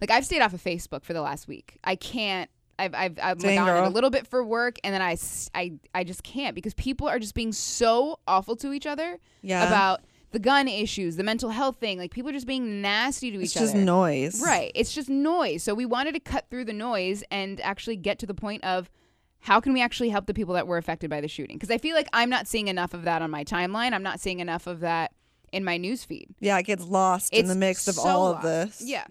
like 0.00 0.10
I've 0.10 0.24
stayed 0.24 0.42
off 0.42 0.52
of 0.52 0.62
Facebook 0.62 1.04
for 1.04 1.12
the 1.12 1.22
last 1.22 1.46
week. 1.46 1.78
I 1.84 1.96
can't 1.96 2.50
I've 2.78 2.94
I've 2.94 3.18
like 3.18 3.38
Dang, 3.38 3.58
on 3.58 3.68
it 3.84 3.86
a 3.86 3.90
little 3.90 4.10
bit 4.10 4.26
for 4.26 4.42
work 4.44 4.78
and 4.82 4.92
then 4.94 5.02
I, 5.02 5.16
I 5.54 5.72
I 5.94 6.04
just 6.04 6.22
can't 6.22 6.54
because 6.54 6.74
people 6.74 7.08
are 7.08 7.18
just 7.18 7.34
being 7.34 7.52
so 7.52 8.18
awful 8.26 8.56
to 8.56 8.72
each 8.72 8.86
other 8.86 9.18
Yeah. 9.42 9.66
about 9.66 10.00
the 10.32 10.38
gun 10.38 10.66
issues, 10.66 11.16
the 11.16 11.22
mental 11.22 11.50
health 11.50 11.76
thing. 11.76 11.98
Like 11.98 12.10
people 12.10 12.30
are 12.30 12.32
just 12.34 12.46
being 12.46 12.80
nasty 12.80 13.30
to 13.30 13.38
It's 13.40 13.52
each 13.52 13.56
other. 13.58 13.64
It's 13.66 13.72
just 13.74 13.84
noise. 13.84 14.40
Right. 14.42 14.72
It's 14.74 14.94
just 14.94 15.10
noise. 15.10 15.62
So 15.62 15.74
we 15.74 15.84
wanted 15.84 16.14
to 16.14 16.20
cut 16.20 16.46
through 16.50 16.64
the 16.64 16.72
noise 16.72 17.22
and 17.30 17.60
actually 17.60 17.96
get 17.96 18.18
to 18.20 18.26
the 18.26 18.34
point 18.34 18.64
of 18.64 18.90
how 19.40 19.60
can 19.60 19.72
we 19.74 19.82
actually 19.82 20.08
help 20.08 20.26
the 20.26 20.34
people 20.34 20.54
that 20.54 20.66
were 20.66 20.78
affected 20.78 21.10
by 21.10 21.20
the 21.20 21.28
shooting? 21.28 21.56
Because 21.56 21.70
I 21.70 21.76
feel 21.78 21.94
like 21.94 22.08
I'm 22.14 22.30
not 22.30 22.46
seeing 22.46 22.68
enough 22.68 22.94
of 22.94 23.02
that 23.04 23.20
on 23.22 23.30
my 23.30 23.44
timeline. 23.44 23.92
I'm 23.92 24.02
not 24.02 24.20
seeing 24.20 24.40
enough 24.40 24.66
of 24.66 24.80
that 24.80 25.12
in 25.52 25.64
my 25.64 25.76
news 25.76 26.02
feed. 26.04 26.28
Yeah, 26.40 26.56
it 26.58 26.62
gets 26.62 26.84
lost 26.84 27.32
in 27.34 27.46
the 27.48 27.54
mix 27.54 27.86
of 27.88 27.96
so 27.96 28.08
all 28.08 28.30
lost. 28.30 28.36
of 28.36 28.42
this. 28.50 28.82
Yeah. 28.82 29.04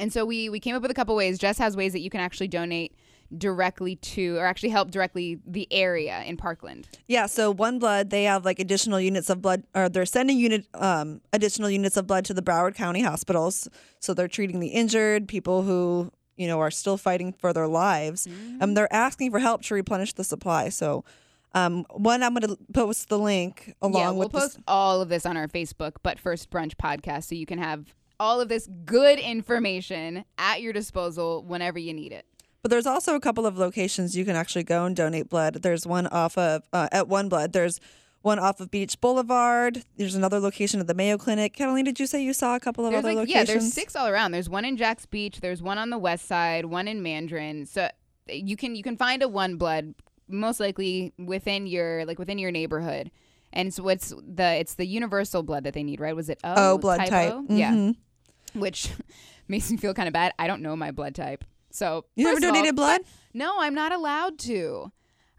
And 0.00 0.12
so 0.12 0.24
we 0.24 0.48
we 0.48 0.58
came 0.58 0.74
up 0.74 0.82
with 0.82 0.90
a 0.90 0.94
couple 0.94 1.14
ways. 1.14 1.38
Jess 1.38 1.58
has 1.58 1.76
ways 1.76 1.92
that 1.92 2.00
you 2.00 2.10
can 2.10 2.20
actually 2.20 2.48
donate 2.48 2.96
directly 3.36 3.94
to 3.96 4.36
or 4.38 4.46
actually 4.46 4.70
help 4.70 4.90
directly 4.90 5.38
the 5.46 5.68
area 5.70 6.22
in 6.24 6.36
Parkland. 6.36 6.88
Yeah, 7.06 7.26
so 7.26 7.50
One 7.52 7.78
Blood, 7.78 8.10
they 8.10 8.24
have 8.24 8.44
like 8.44 8.58
additional 8.58 8.98
units 8.98 9.30
of 9.30 9.40
blood, 9.40 9.62
or 9.74 9.88
they're 9.88 10.06
sending 10.06 10.38
unit 10.38 10.66
um, 10.74 11.20
additional 11.32 11.70
units 11.70 11.96
of 11.96 12.06
blood 12.06 12.24
to 12.24 12.34
the 12.34 12.42
Broward 12.42 12.74
County 12.74 13.02
hospitals. 13.02 13.68
So 14.00 14.14
they're 14.14 14.26
treating 14.26 14.58
the 14.58 14.68
injured, 14.68 15.28
people 15.28 15.62
who 15.62 16.10
you 16.36 16.48
know 16.48 16.58
are 16.60 16.70
still 16.70 16.96
fighting 16.96 17.32
for 17.32 17.52
their 17.52 17.68
lives. 17.68 18.26
Um, 18.60 18.74
they're 18.74 18.92
asking 18.92 19.30
for 19.30 19.38
help 19.38 19.62
to 19.62 19.74
replenish 19.74 20.14
the 20.14 20.24
supply. 20.24 20.70
So, 20.70 21.04
um, 21.54 21.84
one, 21.90 22.22
I'm 22.22 22.34
going 22.34 22.48
to 22.48 22.58
post 22.72 23.10
the 23.10 23.18
link 23.18 23.74
along 23.82 24.00
yeah, 24.00 24.10
we'll 24.10 24.20
with 24.20 24.32
this- 24.32 24.42
post 24.54 24.58
all 24.66 25.00
of 25.02 25.08
this 25.08 25.26
on 25.26 25.36
our 25.36 25.46
Facebook, 25.46 25.96
but 26.02 26.18
first 26.18 26.50
brunch 26.50 26.74
podcast, 26.74 27.24
so 27.24 27.34
you 27.34 27.46
can 27.46 27.58
have 27.58 27.94
all 28.20 28.40
of 28.40 28.48
this 28.48 28.68
good 28.84 29.18
information 29.18 30.24
at 30.38 30.60
your 30.62 30.72
disposal 30.72 31.42
whenever 31.42 31.78
you 31.78 31.92
need 31.92 32.12
it. 32.12 32.26
But 32.62 32.70
there's 32.70 32.86
also 32.86 33.14
a 33.16 33.20
couple 33.20 33.46
of 33.46 33.56
locations 33.56 34.14
you 34.16 34.24
can 34.26 34.36
actually 34.36 34.64
go 34.64 34.84
and 34.84 34.94
donate 34.94 35.28
blood. 35.30 35.54
There's 35.62 35.86
one 35.86 36.06
off 36.08 36.36
of 36.38 36.62
uh, 36.72 36.88
at 36.92 37.08
One 37.08 37.28
Blood. 37.30 37.52
There's 37.54 37.80
one 38.22 38.38
off 38.38 38.60
of 38.60 38.70
Beach 38.70 39.00
Boulevard. 39.00 39.82
There's 39.96 40.14
another 40.14 40.38
location 40.38 40.78
at 40.78 40.86
the 40.86 40.92
Mayo 40.92 41.16
Clinic. 41.16 41.54
Catalina, 41.54 41.84
did 41.84 41.98
you 42.00 42.06
say 42.06 42.22
you 42.22 42.34
saw 42.34 42.54
a 42.54 42.60
couple 42.60 42.84
of 42.84 42.92
There's 42.92 42.98
other 43.02 43.14
like 43.14 43.28
locations? 43.28 43.48
yeah, 43.48 43.52
there's 43.54 43.72
six 43.72 43.96
all 43.96 44.06
around. 44.06 44.32
There's 44.32 44.50
one 44.50 44.66
in 44.66 44.76
Jax 44.76 45.06
Beach. 45.06 45.40
There's 45.40 45.62
one 45.62 45.78
on 45.78 45.88
the 45.88 45.96
west 45.96 46.26
side. 46.26 46.66
One 46.66 46.86
in 46.86 47.02
Mandarin. 47.02 47.64
So 47.64 47.88
you 48.28 48.56
can 48.58 48.74
you 48.76 48.82
can 48.82 48.98
find 48.98 49.22
a 49.22 49.28
one 49.28 49.56
blood 49.56 49.94
most 50.28 50.60
likely 50.60 51.14
within 51.18 51.66
your 51.66 52.04
like 52.04 52.18
within 52.18 52.38
your 52.38 52.50
neighborhood. 52.50 53.10
And 53.54 53.72
so 53.72 53.82
what's 53.84 54.10
the 54.10 54.56
it's 54.60 54.74
the 54.74 54.84
universal 54.86 55.42
blood 55.42 55.64
that 55.64 55.72
they 55.72 55.82
need, 55.82 55.98
right? 55.98 56.14
Was 56.14 56.28
it 56.28 56.38
O, 56.44 56.74
O 56.74 56.78
blood 56.78 56.98
type. 56.98 57.08
typo? 57.08 57.44
Yeah, 57.48 57.72
Mhm. 57.72 57.96
Which 58.54 58.90
makes 59.48 59.70
me 59.70 59.76
feel 59.76 59.94
kind 59.94 60.08
of 60.08 60.12
bad. 60.12 60.32
I 60.38 60.46
don't 60.46 60.62
know 60.62 60.76
my 60.76 60.90
blood 60.90 61.14
type, 61.14 61.44
so 61.70 62.04
You 62.16 62.24
never 62.24 62.38
of 62.38 62.44
all- 62.44 62.50
donated 62.52 62.76
blood? 62.76 63.00
No, 63.34 63.56
I'm 63.60 63.74
not 63.74 63.92
allowed 63.92 64.38
to. 64.40 64.90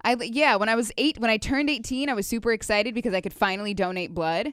I 0.04 0.16
yeah, 0.20 0.56
when 0.56 0.70
I 0.70 0.76
was 0.76 0.92
eight, 0.98 1.20
when 1.20 1.30
I 1.30 1.38
turned 1.38 1.70
18, 1.70 2.10
I 2.10 2.14
was 2.14 2.26
super 2.26 2.52
excited 2.52 2.96
because 2.96 3.14
I 3.14 3.22
could 3.22 3.34
finally 3.34 3.74
donate 3.76 4.14
blood, 4.16 4.52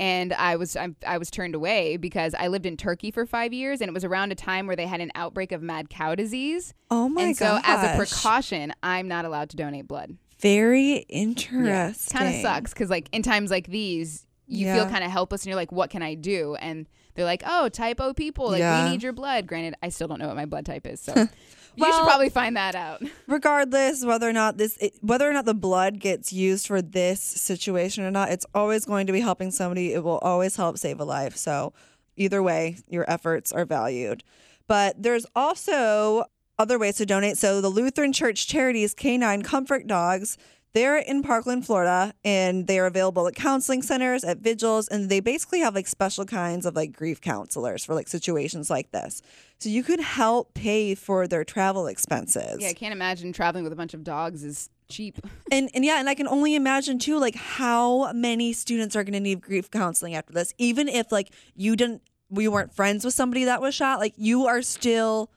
and 0.00 0.32
I 0.32 0.56
was 0.56 0.76
I, 0.76 0.88
I 1.06 1.18
was 1.18 1.30
turned 1.30 1.54
away 1.54 1.96
because 1.96 2.34
I 2.36 2.48
lived 2.48 2.66
in 2.66 2.76
Turkey 2.76 3.10
for 3.12 3.24
five 3.24 3.52
years, 3.52 3.80
and 3.80 3.88
it 3.88 3.94
was 3.94 4.04
around 4.04 4.32
a 4.32 4.34
time 4.34 4.66
where 4.66 4.74
they 4.74 4.86
had 4.86 5.00
an 5.00 5.12
outbreak 5.14 5.52
of 5.52 5.62
mad 5.62 5.88
cow 5.88 6.14
disease, 6.16 6.74
Oh 6.90 7.08
my 7.08 7.22
and 7.22 7.36
so 7.36 7.44
gosh. 7.44 7.62
as 7.64 7.92
a 7.92 7.96
precaution, 7.96 8.72
I'm 8.82 9.06
not 9.06 9.24
allowed 9.24 9.50
to 9.50 9.56
donate 9.56 9.86
blood. 9.86 10.16
Very 10.40 10.96
interesting. 11.08 12.18
Kind 12.18 12.34
of 12.34 12.40
sucks 12.42 12.72
because 12.72 12.90
like 12.90 13.08
in 13.12 13.22
times 13.22 13.50
like 13.52 13.68
these, 13.68 14.26
you 14.48 14.72
feel 14.72 14.86
kind 14.88 15.04
of 15.04 15.10
helpless, 15.12 15.42
and 15.42 15.48
you're 15.48 15.56
like, 15.56 15.70
what 15.72 15.90
can 15.90 16.02
I 16.02 16.14
do? 16.14 16.56
And 16.56 16.88
they're 17.18 17.26
like, 17.26 17.42
"Oh, 17.44 17.68
type 17.68 18.00
O 18.00 18.14
people, 18.14 18.46
like 18.48 18.60
Yeah. 18.60 18.84
we 18.84 18.90
need 18.90 19.02
your 19.02 19.12
blood." 19.12 19.46
Granted, 19.46 19.74
I 19.82 19.88
still 19.90 20.06
don't 20.08 20.18
know 20.20 20.28
what 20.28 20.36
my 20.36 20.46
blood 20.46 20.64
type 20.64 20.86
is, 20.86 21.00
so 21.00 21.12
you 21.76 21.84
should 21.92 22.04
probably 22.04 22.28
find 22.30 22.56
that 22.56 22.74
out. 22.74 23.02
regardless 23.26 24.04
whether 24.04 24.28
or 24.28 24.32
not 24.32 24.56
this 24.56 24.76
it, 24.78 24.94
whether 25.00 25.28
or 25.28 25.32
not 25.32 25.44
the 25.44 25.54
blood 25.54 25.98
gets 26.00 26.32
used 26.32 26.66
for 26.66 26.80
this 26.80 27.20
situation 27.20 28.04
or 28.04 28.10
not 28.10 28.30
it's 28.30 28.46
always 28.54 28.84
going 28.84 29.06
to 29.06 29.12
be 29.12 29.20
helping 29.20 29.50
somebody 29.50 29.92
it 29.92 30.02
will 30.02 30.18
always 30.18 30.56
help 30.56 30.78
save 30.78 30.98
a 31.00 31.04
life 31.04 31.36
so 31.36 31.72
either 32.16 32.42
way 32.42 32.76
your 32.88 33.08
efforts 33.10 33.52
are 33.52 33.64
valued 33.64 34.24
but 34.66 35.00
there's 35.00 35.26
also 35.36 36.24
other 36.58 36.78
ways 36.78 36.96
to 36.96 37.06
donate 37.06 37.36
so 37.38 37.60
the 37.60 37.68
lutheran 37.68 38.12
church 38.12 38.48
charities 38.48 38.92
canine 38.94 39.42
comfort 39.42 39.86
dogs 39.86 40.36
they're 40.74 40.98
in 40.98 41.22
Parkland, 41.22 41.66
Florida, 41.66 42.12
and 42.24 42.66
they 42.66 42.78
are 42.78 42.86
available 42.86 43.26
at 43.26 43.34
counseling 43.34 43.82
centers, 43.82 44.22
at 44.24 44.38
vigils, 44.38 44.88
and 44.88 45.08
they 45.08 45.20
basically 45.20 45.60
have 45.60 45.74
like 45.74 45.86
special 45.86 46.24
kinds 46.24 46.66
of 46.66 46.76
like 46.76 46.92
grief 46.92 47.20
counselors 47.20 47.84
for 47.84 47.94
like 47.94 48.08
situations 48.08 48.68
like 48.68 48.90
this. 48.92 49.22
So 49.58 49.68
you 49.68 49.82
could 49.82 50.00
help 50.00 50.54
pay 50.54 50.94
for 50.94 51.26
their 51.26 51.44
travel 51.44 51.86
expenses. 51.86 52.60
Yeah, 52.60 52.68
I 52.68 52.74
can't 52.74 52.92
imagine 52.92 53.32
traveling 53.32 53.64
with 53.64 53.72
a 53.72 53.76
bunch 53.76 53.94
of 53.94 54.04
dogs 54.04 54.44
is 54.44 54.70
cheap. 54.88 55.18
And 55.50 55.70
and 55.72 55.82
yeah, 55.82 55.98
and 55.98 56.10
I 56.10 56.14
can 56.14 56.28
only 56.28 56.54
imagine 56.54 56.98
too, 56.98 57.18
like 57.18 57.34
how 57.34 58.12
many 58.12 58.52
students 58.52 58.94
are 58.94 59.02
going 59.02 59.14
to 59.14 59.20
need 59.20 59.40
grief 59.40 59.70
counseling 59.70 60.14
after 60.14 60.34
this. 60.34 60.52
Even 60.58 60.88
if 60.88 61.10
like 61.10 61.30
you 61.56 61.74
didn't, 61.74 62.02
we 62.28 62.48
weren't 62.48 62.74
friends 62.74 63.02
with 63.02 63.14
somebody 63.14 63.44
that 63.44 63.62
was 63.62 63.74
shot, 63.74 63.98
like 63.98 64.12
you 64.18 64.46
are 64.46 64.60
still 64.60 65.30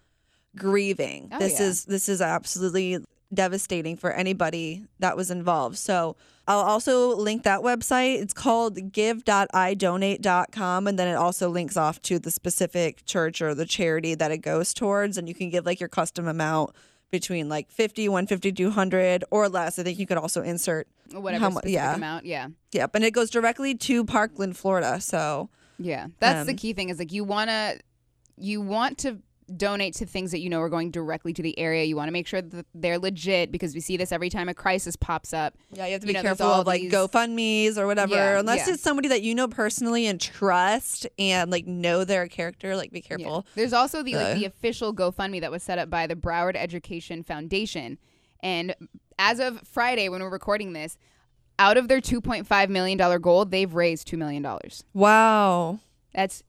grieving. 0.58 1.30
Oh, 1.32 1.40
this 1.40 1.62
yeah. 1.62 1.68
is 1.68 1.86
this 1.86 2.10
is 2.10 2.22
absolutely 2.22 3.00
devastating 3.34 3.96
for 3.96 4.12
anybody 4.12 4.84
that 5.00 5.16
was 5.16 5.32
involved. 5.32 5.78
So 5.78 6.16
I'll 6.48 6.60
also 6.60 7.16
link 7.16 7.44
that 7.44 7.62
website. 7.62 8.22
It's 8.22 8.34
called 8.34 8.92
give.idonate.com 8.92 10.88
and 10.88 11.00
then 11.00 11.08
it 11.08 11.16
also 11.16 11.50
links 11.50 11.78
off 11.78 12.02
to 12.04 12.20
the 12.20 12.32
specific 12.32 13.06
church 13.06 13.42
or 13.42 13.54
the 13.56 13.66
charity 13.66 14.16
that 14.16 14.32
it 14.32 14.40
goes 14.40 14.74
towards 14.74 15.18
and 15.18 15.28
you 15.28 15.36
can 15.36 15.50
give 15.50 15.66
like 15.66 15.80
your 15.80 15.90
custom 15.90 16.28
amount 16.28 16.72
between 17.10 17.50
like 17.50 17.70
50, 17.72 18.08
150, 18.10 18.52
200 18.54 19.24
or 19.32 19.50
less. 19.50 19.78
I 19.78 19.84
think 19.84 20.00
you 20.00 20.08
could 20.08 20.18
also 20.18 20.42
insert 20.42 20.88
Whatever 21.12 21.50
mu- 21.52 21.60
yeah. 21.66 21.96
amount. 21.96 22.26
Yeah. 22.26 22.48
Yep, 22.72 22.96
and 22.96 23.04
it 23.04 23.12
goes 23.12 23.30
directly 23.30 23.76
to 23.76 24.06
Parkland, 24.06 24.56
Florida. 24.56 25.02
So 25.02 25.50
Yeah, 25.78 26.08
that's 26.20 26.46
the 26.46 26.52
Um, 26.54 26.58
key 26.58 26.72
thing. 26.74 26.88
Is 26.90 27.00
like 27.00 27.12
you 27.12 27.24
wanna, 27.26 27.76
you 28.38 28.62
want 28.62 28.98
to 29.00 29.18
donate 29.58 29.94
to 29.96 30.06
things 30.06 30.32
that 30.32 30.40
you 30.40 30.50
know 30.50 30.60
are 30.62 30.70
going 30.70 30.92
directly 30.92 31.34
to 31.34 31.42
the 31.42 31.58
area. 31.60 31.84
You 31.84 31.96
want 31.96 32.08
to 32.08 32.12
make 32.12 32.28
sure 32.28 32.42
that 32.42 32.66
they're 32.74 32.98
legit 33.00 33.52
because 33.52 33.74
we 33.74 33.80
see 33.80 33.98
this 33.98 34.12
every 34.12 34.30
time 34.30 34.50
a 34.50 34.54
crisis 34.54 34.96
pops 34.96 35.34
up. 35.34 35.54
yeah, 35.72 35.86
you 35.86 35.94
have 35.94 36.02
to 36.02 36.08
You 36.08 36.14
be 36.14 36.14
know, 36.14 36.22
there's 36.24 36.38
careful 36.38 36.54
all 36.54 36.62
of 36.62 36.68
like 36.68 36.82
these- 36.82 36.92
GoFundmes 36.94 37.78
or 37.78 37.88
whatever, 37.88 38.16
Yeah, 38.16 38.40
unless 38.40 38.68
yeah. 38.68 38.74
it's 38.74 38.84
somebody 38.84 39.08
that 39.10 39.22
you 39.22 39.36
know 39.36 39.48
personally 39.48 40.08
and 40.08 40.20
trust 40.20 41.08
and 41.20 41.52
like 41.52 41.66
know 41.68 42.04
their 42.04 42.28
character. 42.28 42.76
Like, 42.76 42.92
be 42.92 43.00
Yeah. 43.00 43.18
careful. 43.18 43.46
There's 43.56 43.74
also 43.74 44.04
the 44.04 44.16
like 44.16 44.26
Uh. 44.28 44.34
the 44.36 44.46
official 44.46 44.94
GoFundMe 44.94 45.42
that 45.42 45.52
was 45.52 45.64
set 45.64 45.78
up 45.78 45.90
by 45.90 46.08
the 46.08 46.16
Broward 46.16 46.56
Education 46.56 47.24
Foundation, 47.24 47.98
and 48.42 48.76
as 49.20 49.40
of 49.40 49.62
Friday 49.68 50.10
when 50.10 50.22
we're 50.22 50.30
recording 50.30 50.74
this, 50.74 50.98
out 51.60 51.78
of 51.78 51.88
their 51.88 52.02
2.5 52.02 52.70
million 52.70 52.98
dollar 52.98 53.20
goal, 53.20 53.46
they've 53.46 53.74
raised 53.74 54.08
two 54.08 54.18
million 54.18 54.42
dollars. 54.42 54.84
Wow. 54.94 55.80
That's 56.14 56.42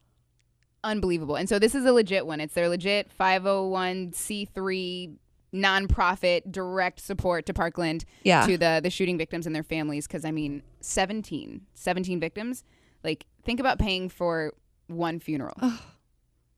unbelievable. 0.84 1.36
And 1.36 1.48
so 1.48 1.58
this 1.58 1.74
is 1.74 1.84
a 1.84 1.92
legit 1.92 2.26
one. 2.26 2.40
It's 2.40 2.54
their 2.54 2.68
legit 2.68 3.10
501c3 3.18 5.14
nonprofit 5.54 6.50
direct 6.50 6.98
support 6.98 7.44
to 7.46 7.52
Parkland 7.52 8.04
Yeah. 8.24 8.46
to 8.46 8.56
the 8.56 8.80
the 8.82 8.88
shooting 8.88 9.18
victims 9.18 9.46
and 9.46 9.54
their 9.54 9.62
families 9.62 10.06
cuz 10.06 10.24
I 10.24 10.30
mean 10.30 10.62
17 10.80 11.66
17 11.74 12.18
victims. 12.20 12.64
Like 13.04 13.26
think 13.44 13.60
about 13.60 13.78
paying 13.78 14.08
for 14.08 14.54
one 14.86 15.18
funeral. 15.18 15.56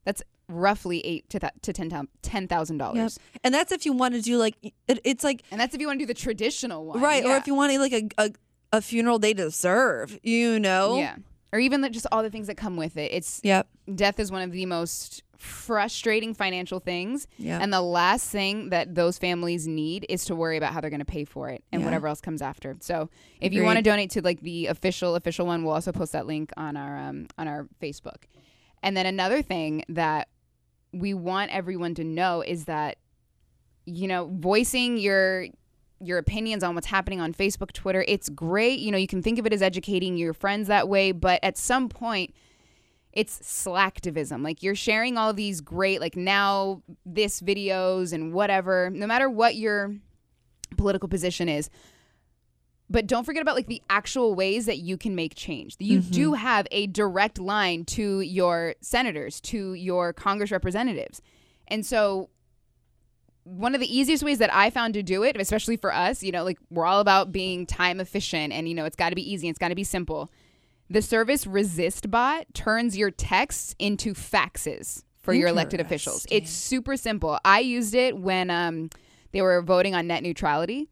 That's 0.04 0.22
roughly 0.48 1.00
8 1.04 1.28
to 1.30 1.40
th- 1.40 1.52
to 1.62 1.72
10 1.72 1.90
$10,000. 2.22 2.94
Yep. 2.94 3.12
And 3.42 3.52
that's 3.54 3.72
if 3.72 3.84
you 3.86 3.92
want 3.94 4.14
to 4.14 4.20
do 4.20 4.36
like 4.38 4.54
it, 4.62 5.00
it's 5.02 5.24
like 5.24 5.42
And 5.50 5.60
that's 5.60 5.74
if 5.74 5.80
you 5.80 5.86
want 5.88 5.98
to 5.98 6.04
do 6.04 6.06
the 6.06 6.14
traditional 6.14 6.84
one. 6.86 7.00
right, 7.00 7.24
or 7.24 7.36
if 7.36 7.46
you 7.48 7.54
want 7.56 7.72
to 7.72 7.78
like 7.80 7.92
a, 7.92 8.08
a 8.18 8.30
a 8.72 8.80
funeral 8.80 9.18
they 9.18 9.32
deserve. 9.34 10.18
You 10.22 10.60
know. 10.60 10.98
Yeah. 10.98 11.16
Or 11.54 11.60
even 11.60 11.82
the, 11.82 11.88
just 11.88 12.06
all 12.10 12.22
the 12.24 12.30
things 12.30 12.48
that 12.48 12.56
come 12.56 12.76
with 12.76 12.96
it. 12.96 13.12
It's 13.12 13.40
Yep. 13.44 13.68
death 13.94 14.18
is 14.18 14.32
one 14.32 14.42
of 14.42 14.50
the 14.50 14.66
most 14.66 15.22
frustrating 15.38 16.34
financial 16.34 16.80
things. 16.80 17.28
Yeah. 17.38 17.58
And 17.62 17.72
the 17.72 17.80
last 17.80 18.28
thing 18.30 18.70
that 18.70 18.94
those 18.96 19.18
families 19.18 19.66
need 19.68 20.04
is 20.08 20.24
to 20.24 20.34
worry 20.34 20.56
about 20.56 20.72
how 20.72 20.80
they're 20.80 20.90
going 20.90 20.98
to 21.00 21.04
pay 21.04 21.24
for 21.24 21.48
it 21.50 21.62
and 21.70 21.80
Yeah. 21.80 21.86
whatever 21.86 22.08
else 22.08 22.20
comes 22.20 22.42
after. 22.42 22.76
So 22.80 23.08
if 23.40 23.52
you 23.52 23.62
want 23.62 23.76
to 23.76 23.82
donate 23.82 24.10
to 24.10 24.22
like 24.22 24.40
the 24.40 24.66
official 24.66 25.14
official 25.14 25.46
one, 25.46 25.62
we'll 25.62 25.74
also 25.74 25.92
post 25.92 26.10
that 26.12 26.26
link 26.26 26.50
on 26.56 26.76
our 26.76 26.98
um, 26.98 27.28
on 27.38 27.46
our 27.46 27.68
Facebook. 27.80 28.24
And 28.82 28.96
then 28.96 29.06
another 29.06 29.40
thing 29.42 29.84
that 29.88 30.28
we 30.92 31.14
want 31.14 31.52
everyone 31.52 31.94
to 31.96 32.04
know 32.04 32.40
is 32.42 32.64
that 32.64 32.98
you 33.86 34.08
know 34.08 34.30
voicing 34.32 34.96
your 34.96 35.46
your 36.00 36.18
opinions 36.18 36.62
on 36.62 36.74
what's 36.74 36.86
happening 36.86 37.20
on 37.20 37.32
Facebook, 37.32 37.72
Twitter, 37.72 38.04
it's 38.06 38.28
great. 38.28 38.80
You 38.80 38.90
know, 38.92 38.98
you 38.98 39.06
can 39.06 39.22
think 39.22 39.38
of 39.38 39.46
it 39.46 39.52
as 39.52 39.62
educating 39.62 40.16
your 40.16 40.32
friends 40.32 40.68
that 40.68 40.88
way, 40.88 41.12
but 41.12 41.42
at 41.42 41.56
some 41.56 41.88
point 41.88 42.34
it's 43.12 43.38
slacktivism. 43.38 44.42
Like 44.42 44.62
you're 44.62 44.74
sharing 44.74 45.16
all 45.16 45.32
these 45.32 45.60
great 45.60 46.00
like 46.00 46.16
now 46.16 46.82
this 47.06 47.40
videos 47.40 48.12
and 48.12 48.32
whatever, 48.32 48.90
no 48.90 49.06
matter 49.06 49.30
what 49.30 49.54
your 49.54 49.94
political 50.76 51.08
position 51.08 51.48
is. 51.48 51.70
But 52.90 53.06
don't 53.06 53.24
forget 53.24 53.40
about 53.40 53.54
like 53.54 53.66
the 53.66 53.82
actual 53.88 54.34
ways 54.34 54.66
that 54.66 54.78
you 54.78 54.98
can 54.98 55.14
make 55.14 55.34
change. 55.34 55.76
You 55.78 56.00
mm-hmm. 56.00 56.10
do 56.10 56.32
have 56.34 56.66
a 56.70 56.86
direct 56.88 57.38
line 57.38 57.84
to 57.86 58.20
your 58.20 58.74
senators, 58.82 59.40
to 59.42 59.72
your 59.74 60.12
Congress 60.12 60.50
representatives. 60.50 61.22
And 61.68 61.86
so 61.86 62.28
one 63.44 63.74
of 63.74 63.80
the 63.80 63.96
easiest 63.96 64.22
ways 64.22 64.38
that 64.38 64.52
I 64.52 64.70
found 64.70 64.94
to 64.94 65.02
do 65.02 65.22
it, 65.22 65.36
especially 65.38 65.76
for 65.76 65.94
us, 65.94 66.22
you 66.22 66.32
know, 66.32 66.44
like 66.44 66.58
we're 66.70 66.86
all 66.86 67.00
about 67.00 67.30
being 67.30 67.66
time 67.66 68.00
efficient 68.00 68.52
and 68.52 68.68
you 68.68 68.74
know, 68.74 68.84
it's 68.84 68.96
got 68.96 69.10
to 69.10 69.14
be 69.14 69.32
easy, 69.32 69.48
it's 69.48 69.58
got 69.58 69.68
to 69.68 69.74
be 69.74 69.84
simple. 69.84 70.30
The 70.90 71.02
service 71.02 71.44
ResistBot 71.44 72.44
turns 72.52 72.96
your 72.96 73.10
texts 73.10 73.74
into 73.78 74.14
faxes 74.14 75.02
for 75.22 75.32
your 75.32 75.48
elected 75.48 75.80
officials. 75.80 76.26
It's 76.30 76.50
super 76.50 76.96
simple. 76.96 77.38
I 77.44 77.60
used 77.60 77.94
it 77.94 78.18
when 78.18 78.50
um, 78.50 78.90
they 79.32 79.40
were 79.40 79.62
voting 79.62 79.94
on 79.94 80.06
net 80.06 80.22
neutrality. 80.22 80.90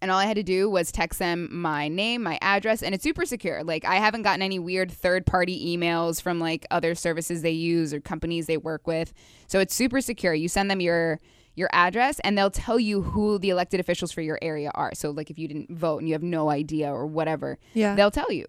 And 0.00 0.10
all 0.12 0.18
I 0.18 0.26
had 0.26 0.36
to 0.36 0.42
do 0.44 0.70
was 0.70 0.92
text 0.92 1.18
them 1.18 1.48
my 1.50 1.88
name, 1.88 2.22
my 2.22 2.38
address, 2.40 2.82
and 2.84 2.94
it's 2.94 3.02
super 3.02 3.24
secure. 3.26 3.64
Like 3.64 3.84
I 3.84 3.96
haven't 3.96 4.22
gotten 4.22 4.42
any 4.42 4.58
weird 4.60 4.92
third 4.92 5.26
party 5.26 5.76
emails 5.76 6.22
from 6.22 6.38
like 6.38 6.66
other 6.70 6.94
services 6.94 7.42
they 7.42 7.50
use 7.50 7.92
or 7.92 8.00
companies 8.00 8.46
they 8.46 8.56
work 8.58 8.86
with. 8.86 9.12
So 9.48 9.58
it's 9.58 9.74
super 9.74 10.00
secure. 10.00 10.34
You 10.34 10.48
send 10.48 10.70
them 10.70 10.80
your 10.80 11.18
your 11.56 11.68
address 11.72 12.20
and 12.20 12.38
they'll 12.38 12.52
tell 12.52 12.78
you 12.78 13.02
who 13.02 13.36
the 13.40 13.50
elected 13.50 13.80
officials 13.80 14.12
for 14.12 14.20
your 14.20 14.38
area 14.40 14.70
are. 14.76 14.94
So 14.94 15.10
like 15.10 15.28
if 15.30 15.38
you 15.40 15.48
didn't 15.48 15.72
vote 15.76 15.98
and 15.98 16.08
you 16.08 16.14
have 16.14 16.22
no 16.22 16.48
idea 16.50 16.88
or 16.92 17.04
whatever, 17.04 17.58
Yeah. 17.74 17.96
they'll 17.96 18.12
tell 18.12 18.30
you. 18.30 18.46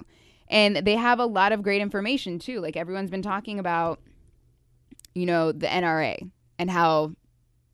And 0.47 0.75
they 0.77 0.95
have 0.95 1.17
a 1.19 1.25
lot 1.25 1.51
of 1.51 1.63
great 1.63 1.81
information 1.81 2.37
too. 2.37 2.59
Like 2.59 2.77
everyone's 2.77 3.09
been 3.09 3.23
talking 3.23 3.57
about 3.57 3.99
you 5.15 5.25
know, 5.25 5.51
the 5.51 5.65
NRA 5.65 6.29
and 6.59 6.69
how 6.69 7.13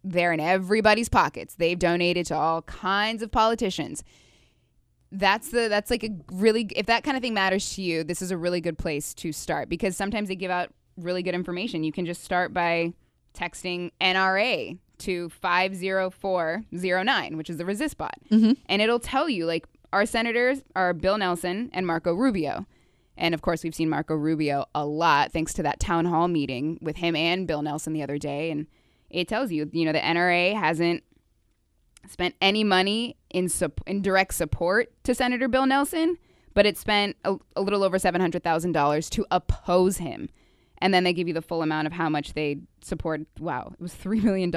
they're 0.06 0.32
in 0.32 0.39
everybody's 0.39 1.10
pockets. 1.10 1.56
They've 1.56 1.78
donated 1.78 2.28
to 2.28 2.36
all 2.36 2.62
kinds 2.63 3.24
of 3.24 3.32
politicians. 3.32 4.04
That's 5.12 5.50
the 5.50 5.68
that's 5.68 5.89
like 5.89 6.04
a 6.04 6.12
really 6.32 6.70
if 6.76 6.86
that 6.86 7.04
kind 7.04 7.18
of 7.18 7.24
thing 7.24 7.34
matters 7.34 7.74
to 7.76 7.82
you, 7.82 8.04
this 8.04 8.22
is 8.22 8.32
a 8.32 8.38
really 8.38 8.62
good 8.62 8.78
place 8.78 9.13
to 9.15 9.32
start 9.32 9.70
because 9.70 9.98
sometimes 9.98 10.28
they 10.28 10.36
give 10.36 10.52
out 10.52 10.70
really 10.98 11.24
good 11.24 11.36
information. 11.36 11.84
You 11.84 11.91
can 11.91 12.06
just 12.06 12.24
start 12.24 12.54
by 12.54 12.94
texting 13.34 13.91
NRA 14.00 14.78
to 15.00 15.30
50409, 15.30 17.38
which 17.38 17.50
is 17.50 17.58
the 17.58 17.65
resist 17.65 17.98
bot. 17.98 18.15
Mm-hmm. 18.30 18.54
And 18.68 18.82
it'll 18.82 19.00
tell 19.00 19.30
you 19.30 19.46
like 19.46 19.65
our 19.91 20.06
senators 20.06 20.63
are 20.76 20.94
Bill 20.94 21.18
Nelson 21.18 21.70
and 21.74 21.88
Marco 21.88 22.13
Rubio. 22.13 22.65
And 23.18 23.34
of 23.34 23.41
course, 23.41 23.63
we've 23.63 23.76
seen 23.76 23.89
Marco 23.89 24.15
Rubio 24.15 24.65
a 24.76 24.86
lot 24.86 25.32
thanks 25.32 25.54
to 25.54 25.63
that 25.63 25.80
town 25.80 26.06
hall 26.06 26.28
meeting 26.28 26.78
with 26.82 26.98
him 26.98 27.15
and 27.15 27.48
Bill 27.48 27.62
Nelson 27.62 27.94
the 27.94 28.04
other 28.04 28.18
day. 28.18 28.52
And 28.52 28.68
it 29.10 29.28
tells 29.28 29.52
you, 29.52 29.70
you 29.72 29.86
know, 29.86 29.91
the 29.91 30.00
NRA 30.00 30.54
hasn't 30.54 31.04
spent 32.10 32.36
any 32.41 32.63
money 32.63 33.18
in, 33.30 33.50
sup- 33.50 33.82
in 33.88 34.02
direct 34.02 34.34
support 34.34 34.91
to 35.04 35.15
Senator 35.15 35.48
Bill 35.48 35.65
Nelson, 35.65 36.18
but 36.54 36.65
it 36.65 36.78
spent 36.78 37.15
a, 37.24 37.36
a 37.56 37.62
little 37.62 37.84
over 37.84 37.98
$700,000 37.98 39.10
to 39.10 39.26
oppose 39.32 39.98
him. 39.98 40.30
And 40.80 40.94
then 40.94 41.04
they 41.04 41.13
give 41.13 41.28
you 41.28 41.34
the 41.34 41.41
full 41.41 41.62
amount 41.62 41.88
of 41.88 41.94
how 41.94 42.10
much 42.10 42.34
they 42.34 42.58
support. 42.82 43.22
Wow, 43.39 43.72
it 43.74 43.82
was 43.82 43.94
$3 43.94 44.22
million. 44.24 44.52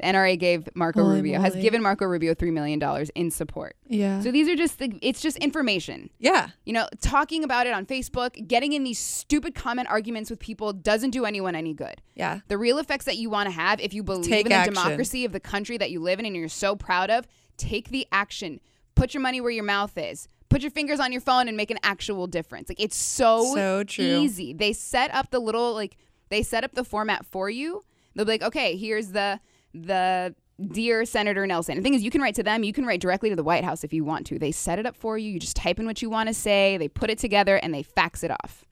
The 0.00 0.06
NRA 0.06 0.38
gave 0.38 0.68
Marco 0.74 1.02
Holy 1.02 1.16
Rubio, 1.16 1.40
has 1.40 1.54
given 1.54 1.82
Marco 1.82 2.06
Rubio 2.06 2.34
$3 2.34 2.52
million 2.52 2.80
in 3.14 3.30
support. 3.30 3.76
Yeah. 3.86 4.20
So 4.22 4.30
these 4.32 4.48
are 4.48 4.56
just, 4.56 4.78
the, 4.78 4.98
it's 5.02 5.20
just 5.20 5.36
information. 5.38 6.08
yeah. 6.18 6.48
You 6.64 6.72
know, 6.72 6.88
talking 7.02 7.44
about 7.44 7.66
it 7.66 7.72
on 7.74 7.84
Facebook, 7.86 8.46
getting 8.48 8.72
in 8.72 8.84
these 8.84 8.98
stupid 8.98 9.54
comment 9.54 9.88
arguments 9.90 10.30
with 10.30 10.38
people 10.38 10.72
doesn't 10.72 11.10
do 11.10 11.24
anyone 11.24 11.54
any 11.54 11.74
good. 11.74 12.00
Yeah. 12.14 12.40
The 12.48 12.56
real 12.56 12.78
effects 12.78 13.04
that 13.06 13.16
you 13.16 13.28
want 13.28 13.48
to 13.48 13.50
have 13.52 13.80
if 13.80 13.92
you 13.92 14.02
believe 14.02 14.24
Take 14.26 14.46
in 14.46 14.50
the 14.50 14.54
action. 14.56 14.74
democracy 14.74 15.24
of 15.24 15.32
the 15.32 15.40
country 15.40 15.76
that 15.78 15.90
you 15.90 16.00
live 16.00 16.18
in 16.18 16.26
and 16.26 16.34
you're 16.36 16.48
so 16.48 16.76
proud 16.76 17.10
of, 17.10 17.26
take 17.56 17.90
the 17.90 18.06
action. 18.12 18.60
Put 18.94 19.12
your 19.14 19.20
money 19.22 19.40
where 19.40 19.50
your 19.50 19.64
mouth 19.64 19.96
is. 19.98 20.28
put 20.48 20.62
your 20.62 20.70
fingers 20.70 20.98
on 21.00 21.12
your 21.12 21.20
phone 21.20 21.46
and 21.48 21.56
make 21.56 21.70
an 21.70 21.78
actual 21.82 22.26
difference. 22.26 22.68
Like 22.68 22.80
it's 22.80 22.96
so 22.96 23.54
So 23.54 23.84
true. 23.84 24.04
easy. 24.04 24.52
They 24.52 24.72
set 24.72 25.12
up 25.14 25.30
the 25.30 25.38
little 25.40 25.74
like 25.74 25.96
they 26.28 26.42
set 26.42 26.64
up 26.64 26.74
the 26.74 26.84
format 26.84 27.24
for 27.26 27.48
you. 27.50 27.84
They'll 28.14 28.24
be 28.24 28.32
like, 28.32 28.42
okay, 28.42 28.76
here's 28.76 29.08
the 29.12 29.40
the 29.74 30.34
dear 30.72 31.04
Senator 31.04 31.46
Nelson. 31.46 31.76
The 31.76 31.82
thing 31.82 31.94
is, 31.94 32.02
you 32.02 32.10
can 32.10 32.20
write 32.20 32.34
to 32.34 32.42
them. 32.42 32.62
You 32.62 32.72
can 32.72 32.84
write 32.84 33.00
directly 33.00 33.30
to 33.30 33.36
the 33.36 33.42
White 33.42 33.64
House 33.64 33.84
if 33.84 33.92
you 33.92 34.04
want 34.04 34.26
to. 34.26 34.38
They 34.38 34.52
set 34.52 34.78
it 34.78 34.86
up 34.86 34.96
for 34.96 35.16
you. 35.16 35.32
You 35.32 35.40
just 35.40 35.56
type 35.56 35.78
in 35.78 35.86
what 35.86 36.02
you 36.02 36.10
want 36.10 36.28
to 36.28 36.34
say. 36.34 36.76
They 36.76 36.88
put 36.88 37.10
it 37.10 37.18
together 37.18 37.56
and 37.56 37.72
they 37.72 37.82
fax 37.82 38.22
it 38.22 38.30
off. 38.30 38.64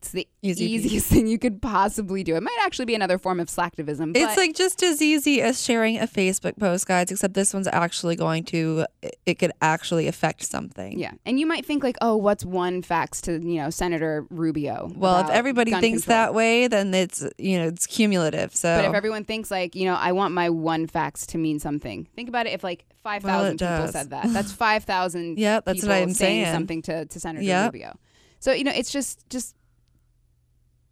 It's 0.00 0.10
the 0.12 0.28
Easy 0.40 0.64
easiest 0.70 1.08
thing 1.08 1.26
you 1.26 1.40
could 1.40 1.60
possibly 1.60 2.22
do. 2.22 2.36
It 2.36 2.42
might 2.44 2.56
actually 2.62 2.84
be 2.84 2.94
another 2.94 3.18
form 3.18 3.40
of 3.40 3.48
slacktivism. 3.48 4.12
But 4.12 4.22
It's 4.22 4.36
like 4.36 4.54
just 4.54 4.80
as 4.84 5.02
easy 5.02 5.42
as 5.42 5.60
sharing 5.64 5.98
a 5.98 6.06
Facebook 6.06 6.56
post, 6.56 6.86
guys, 6.86 7.10
except 7.10 7.34
this 7.34 7.52
one's 7.52 7.66
actually 7.66 8.14
going 8.14 8.44
to, 8.44 8.86
it 9.26 9.40
could 9.40 9.50
actually 9.60 10.06
affect 10.06 10.44
something. 10.44 10.96
Yeah, 10.96 11.10
and 11.26 11.40
you 11.40 11.46
might 11.46 11.66
think 11.66 11.82
like, 11.82 11.96
oh, 12.00 12.16
what's 12.16 12.44
one 12.44 12.80
fax 12.82 13.20
to 13.22 13.32
you 13.32 13.60
know 13.60 13.70
Senator 13.70 14.24
Rubio? 14.30 14.88
Well, 14.94 15.24
if 15.24 15.30
everybody 15.30 15.72
thinks 15.72 16.04
control? 16.04 16.16
that 16.16 16.34
way, 16.34 16.68
then 16.68 16.94
it's, 16.94 17.26
you 17.36 17.58
know, 17.58 17.66
it's 17.66 17.86
cumulative. 17.86 18.54
So, 18.54 18.76
But 18.78 18.84
if 18.84 18.94
everyone 18.94 19.24
thinks 19.24 19.50
like, 19.50 19.74
you 19.74 19.86
know, 19.86 19.96
I 19.96 20.12
want 20.12 20.32
my 20.32 20.48
one 20.50 20.86
fax 20.86 21.26
to 21.26 21.38
mean 21.38 21.58
something. 21.58 22.06
Think 22.14 22.28
about 22.28 22.46
it. 22.46 22.52
If 22.52 22.62
like 22.62 22.84
5,000 23.02 23.60
Well, 23.60 23.78
people 23.80 23.92
said 23.92 24.10
that, 24.10 24.32
that's 24.32 24.52
five 24.66 24.84
thousand. 24.84 25.38
Yep, 25.40 25.64
that's 25.64 25.82
what 25.82 25.90
I'm 25.90 26.12
saying. 26.12 26.44
saying. 26.44 26.54
Something 26.54 26.82
to 26.82 27.06
to 27.06 27.18
Senator 27.20 27.44
Yep. 27.44 27.72
Rubio. 27.72 27.98
So 28.38 28.52
you 28.52 28.62
know, 28.62 28.72
it's 28.72 28.92
just 28.92 29.28
just 29.30 29.56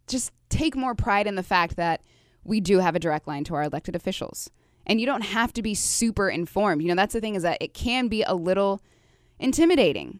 just 0.07 0.31
take 0.49 0.75
more 0.75 0.95
pride 0.95 1.27
in 1.27 1.35
the 1.35 1.43
fact 1.43 1.75
that 1.75 2.01
we 2.43 2.59
do 2.59 2.79
have 2.79 2.95
a 2.95 2.99
direct 2.99 3.27
line 3.27 3.43
to 3.45 3.55
our 3.55 3.63
elected 3.63 3.95
officials, 3.95 4.49
and 4.85 4.99
you 4.99 5.05
don't 5.05 5.23
have 5.23 5.53
to 5.53 5.61
be 5.61 5.73
super 5.73 6.29
informed. 6.29 6.81
You 6.81 6.87
know, 6.89 6.95
that's 6.95 7.13
the 7.13 7.21
thing 7.21 7.35
is 7.35 7.43
that 7.43 7.57
it 7.61 7.73
can 7.73 8.07
be 8.07 8.23
a 8.23 8.33
little 8.33 8.81
intimidating, 9.39 10.19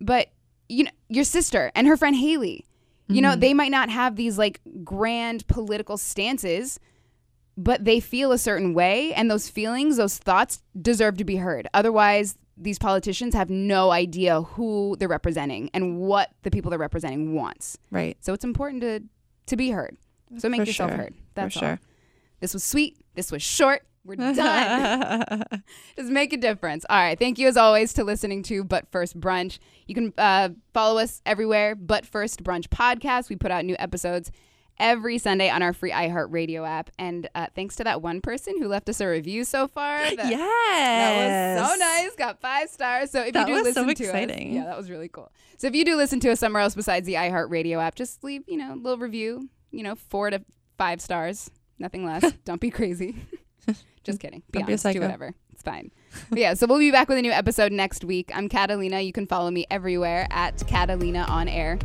but 0.00 0.28
you 0.68 0.84
know, 0.84 0.90
your 1.08 1.24
sister 1.24 1.72
and 1.74 1.86
her 1.86 1.96
friend 1.96 2.16
Haley. 2.16 2.66
You 3.08 3.20
know, 3.20 3.30
mm-hmm. 3.30 3.40
they 3.40 3.54
might 3.54 3.72
not 3.72 3.90
have 3.90 4.14
these 4.14 4.38
like 4.38 4.60
grand 4.84 5.44
political 5.48 5.96
stances, 5.96 6.78
but 7.56 7.84
they 7.84 8.00
feel 8.00 8.32
a 8.32 8.38
certain 8.38 8.72
way 8.72 9.12
and 9.14 9.30
those 9.30 9.48
feelings 9.48 9.96
those 9.96 10.18
thoughts 10.18 10.62
deserve 10.80 11.16
to 11.18 11.24
be 11.24 11.36
heard 11.36 11.68
otherwise 11.74 12.36
these 12.56 12.78
politicians 12.78 13.34
have 13.34 13.50
no 13.50 13.90
idea 13.90 14.42
who 14.42 14.96
they're 14.98 15.08
representing 15.08 15.70
and 15.72 15.98
what 15.98 16.30
the 16.42 16.50
people 16.50 16.70
they're 16.70 16.78
representing 16.78 17.34
wants 17.34 17.76
right. 17.90 18.16
so 18.20 18.32
it's 18.32 18.44
important 18.44 18.82
to 18.82 19.02
to 19.50 19.56
be 19.56 19.70
heard. 19.70 19.96
So 20.38 20.48
make 20.48 20.62
For 20.62 20.66
yourself 20.66 20.90
sure. 20.90 20.98
heard. 20.98 21.14
That's 21.34 21.54
For 21.54 21.64
all. 21.64 21.70
Sure. 21.72 21.80
this 22.40 22.54
was 22.54 22.64
sweet. 22.64 22.96
This 23.14 23.30
was 23.30 23.42
short. 23.42 23.82
We're 24.04 24.16
done. 24.34 25.42
Just 25.96 26.10
make 26.10 26.32
a 26.32 26.36
difference. 26.38 26.86
All 26.88 26.96
right. 26.98 27.18
Thank 27.18 27.38
you 27.38 27.48
as 27.48 27.56
always 27.56 27.92
to 27.94 28.04
listening 28.04 28.42
to 28.44 28.64
but 28.64 28.90
first 28.90 29.18
brunch. 29.20 29.58
You 29.86 29.94
can 29.94 30.14
uh, 30.16 30.50
follow 30.72 30.98
us 30.98 31.20
everywhere 31.26 31.74
but 31.74 32.06
first 32.06 32.42
brunch 32.42 32.68
podcast. 32.68 33.28
We 33.28 33.36
put 33.36 33.50
out 33.50 33.64
new 33.64 33.76
episodes 33.78 34.30
every 34.80 35.18
Sunday 35.18 35.48
on 35.50 35.62
our 35.62 35.72
free 35.72 35.92
iHeartRadio 35.92 36.66
app. 36.68 36.90
And 36.98 37.28
uh, 37.36 37.46
thanks 37.54 37.76
to 37.76 37.84
that 37.84 38.02
one 38.02 38.20
person 38.20 38.58
who 38.60 38.66
left 38.66 38.88
us 38.88 39.00
a 39.00 39.06
review 39.06 39.44
so 39.44 39.68
far. 39.68 39.98
That, 39.98 40.28
yes. 40.28 41.58
That 41.60 41.60
was 41.60 41.70
so 41.70 41.76
nice. 41.76 42.16
Got 42.16 42.40
five 42.40 42.68
stars. 42.70 43.10
So 43.12 43.20
if 43.22 43.34
That 43.34 43.46
you 43.46 43.54
do 43.54 43.62
was 43.62 43.74
so 43.74 43.82
listen 43.82 43.94
to 43.94 44.04
exciting. 44.10 44.48
us, 44.48 44.54
yeah, 44.54 44.64
that 44.64 44.76
was 44.76 44.90
really 44.90 45.08
cool. 45.08 45.30
So 45.58 45.66
if 45.68 45.74
you 45.74 45.84
do 45.84 45.94
listen 45.96 46.18
to 46.20 46.30
us 46.32 46.40
somewhere 46.40 46.62
else 46.62 46.74
besides 46.74 47.06
the 47.06 47.14
iHeartRadio 47.14 47.76
app, 47.80 47.94
just 47.94 48.24
leave 48.24 48.42
you 48.48 48.56
know 48.56 48.74
a 48.74 48.76
little 48.76 48.98
review. 48.98 49.48
You 49.70 49.84
know, 49.84 49.94
four 49.94 50.30
to 50.30 50.42
five 50.78 51.00
stars, 51.00 51.50
nothing 51.78 52.04
less. 52.04 52.32
Don't 52.44 52.60
be 52.60 52.70
crazy. 52.70 53.16
just 54.02 54.18
kidding. 54.18 54.42
Be 54.50 54.58
Don't 54.60 54.66
be 54.66 54.72
honest. 54.72 54.84
Do 54.92 55.00
whatever. 55.00 55.34
It's 55.52 55.62
fine. 55.62 55.90
But 56.30 56.38
yeah. 56.38 56.54
So 56.54 56.66
we'll 56.66 56.78
be 56.78 56.90
back 56.90 57.08
with 57.08 57.18
a 57.18 57.22
new 57.22 57.30
episode 57.30 57.70
next 57.70 58.02
week. 58.02 58.32
I'm 58.34 58.48
Catalina. 58.48 59.00
You 59.00 59.12
can 59.12 59.26
follow 59.26 59.50
me 59.50 59.66
everywhere 59.70 60.26
at 60.30 60.66
Catalina 60.66 61.26
on 61.28 61.46
air. 61.48 61.78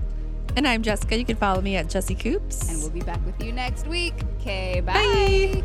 And 0.56 0.68
I'm 0.68 0.82
Jessica. 0.82 1.18
You 1.18 1.26
can 1.26 1.36
follow 1.36 1.62
me 1.62 1.76
at 1.76 1.90
Jessie 1.90 2.16
Coops. 2.16 2.70
And 2.70 2.80
we'll 2.80 2.90
be 2.90 3.02
back 3.02 3.24
with 3.26 3.42
you 3.44 3.52
next 3.52 3.88
week. 3.88 4.14
Okay, 4.40 4.80
bye. 4.80 5.64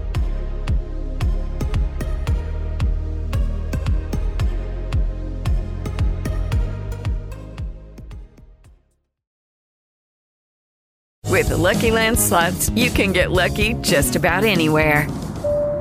With 11.30 11.48
the 11.48 11.56
Lucky 11.56 11.90
Land 11.90 12.18
slots, 12.18 12.68
you 12.70 12.90
can 12.90 13.12
get 13.12 13.30
lucky 13.30 13.74
just 13.74 14.16
about 14.16 14.44
anywhere. 14.44 15.06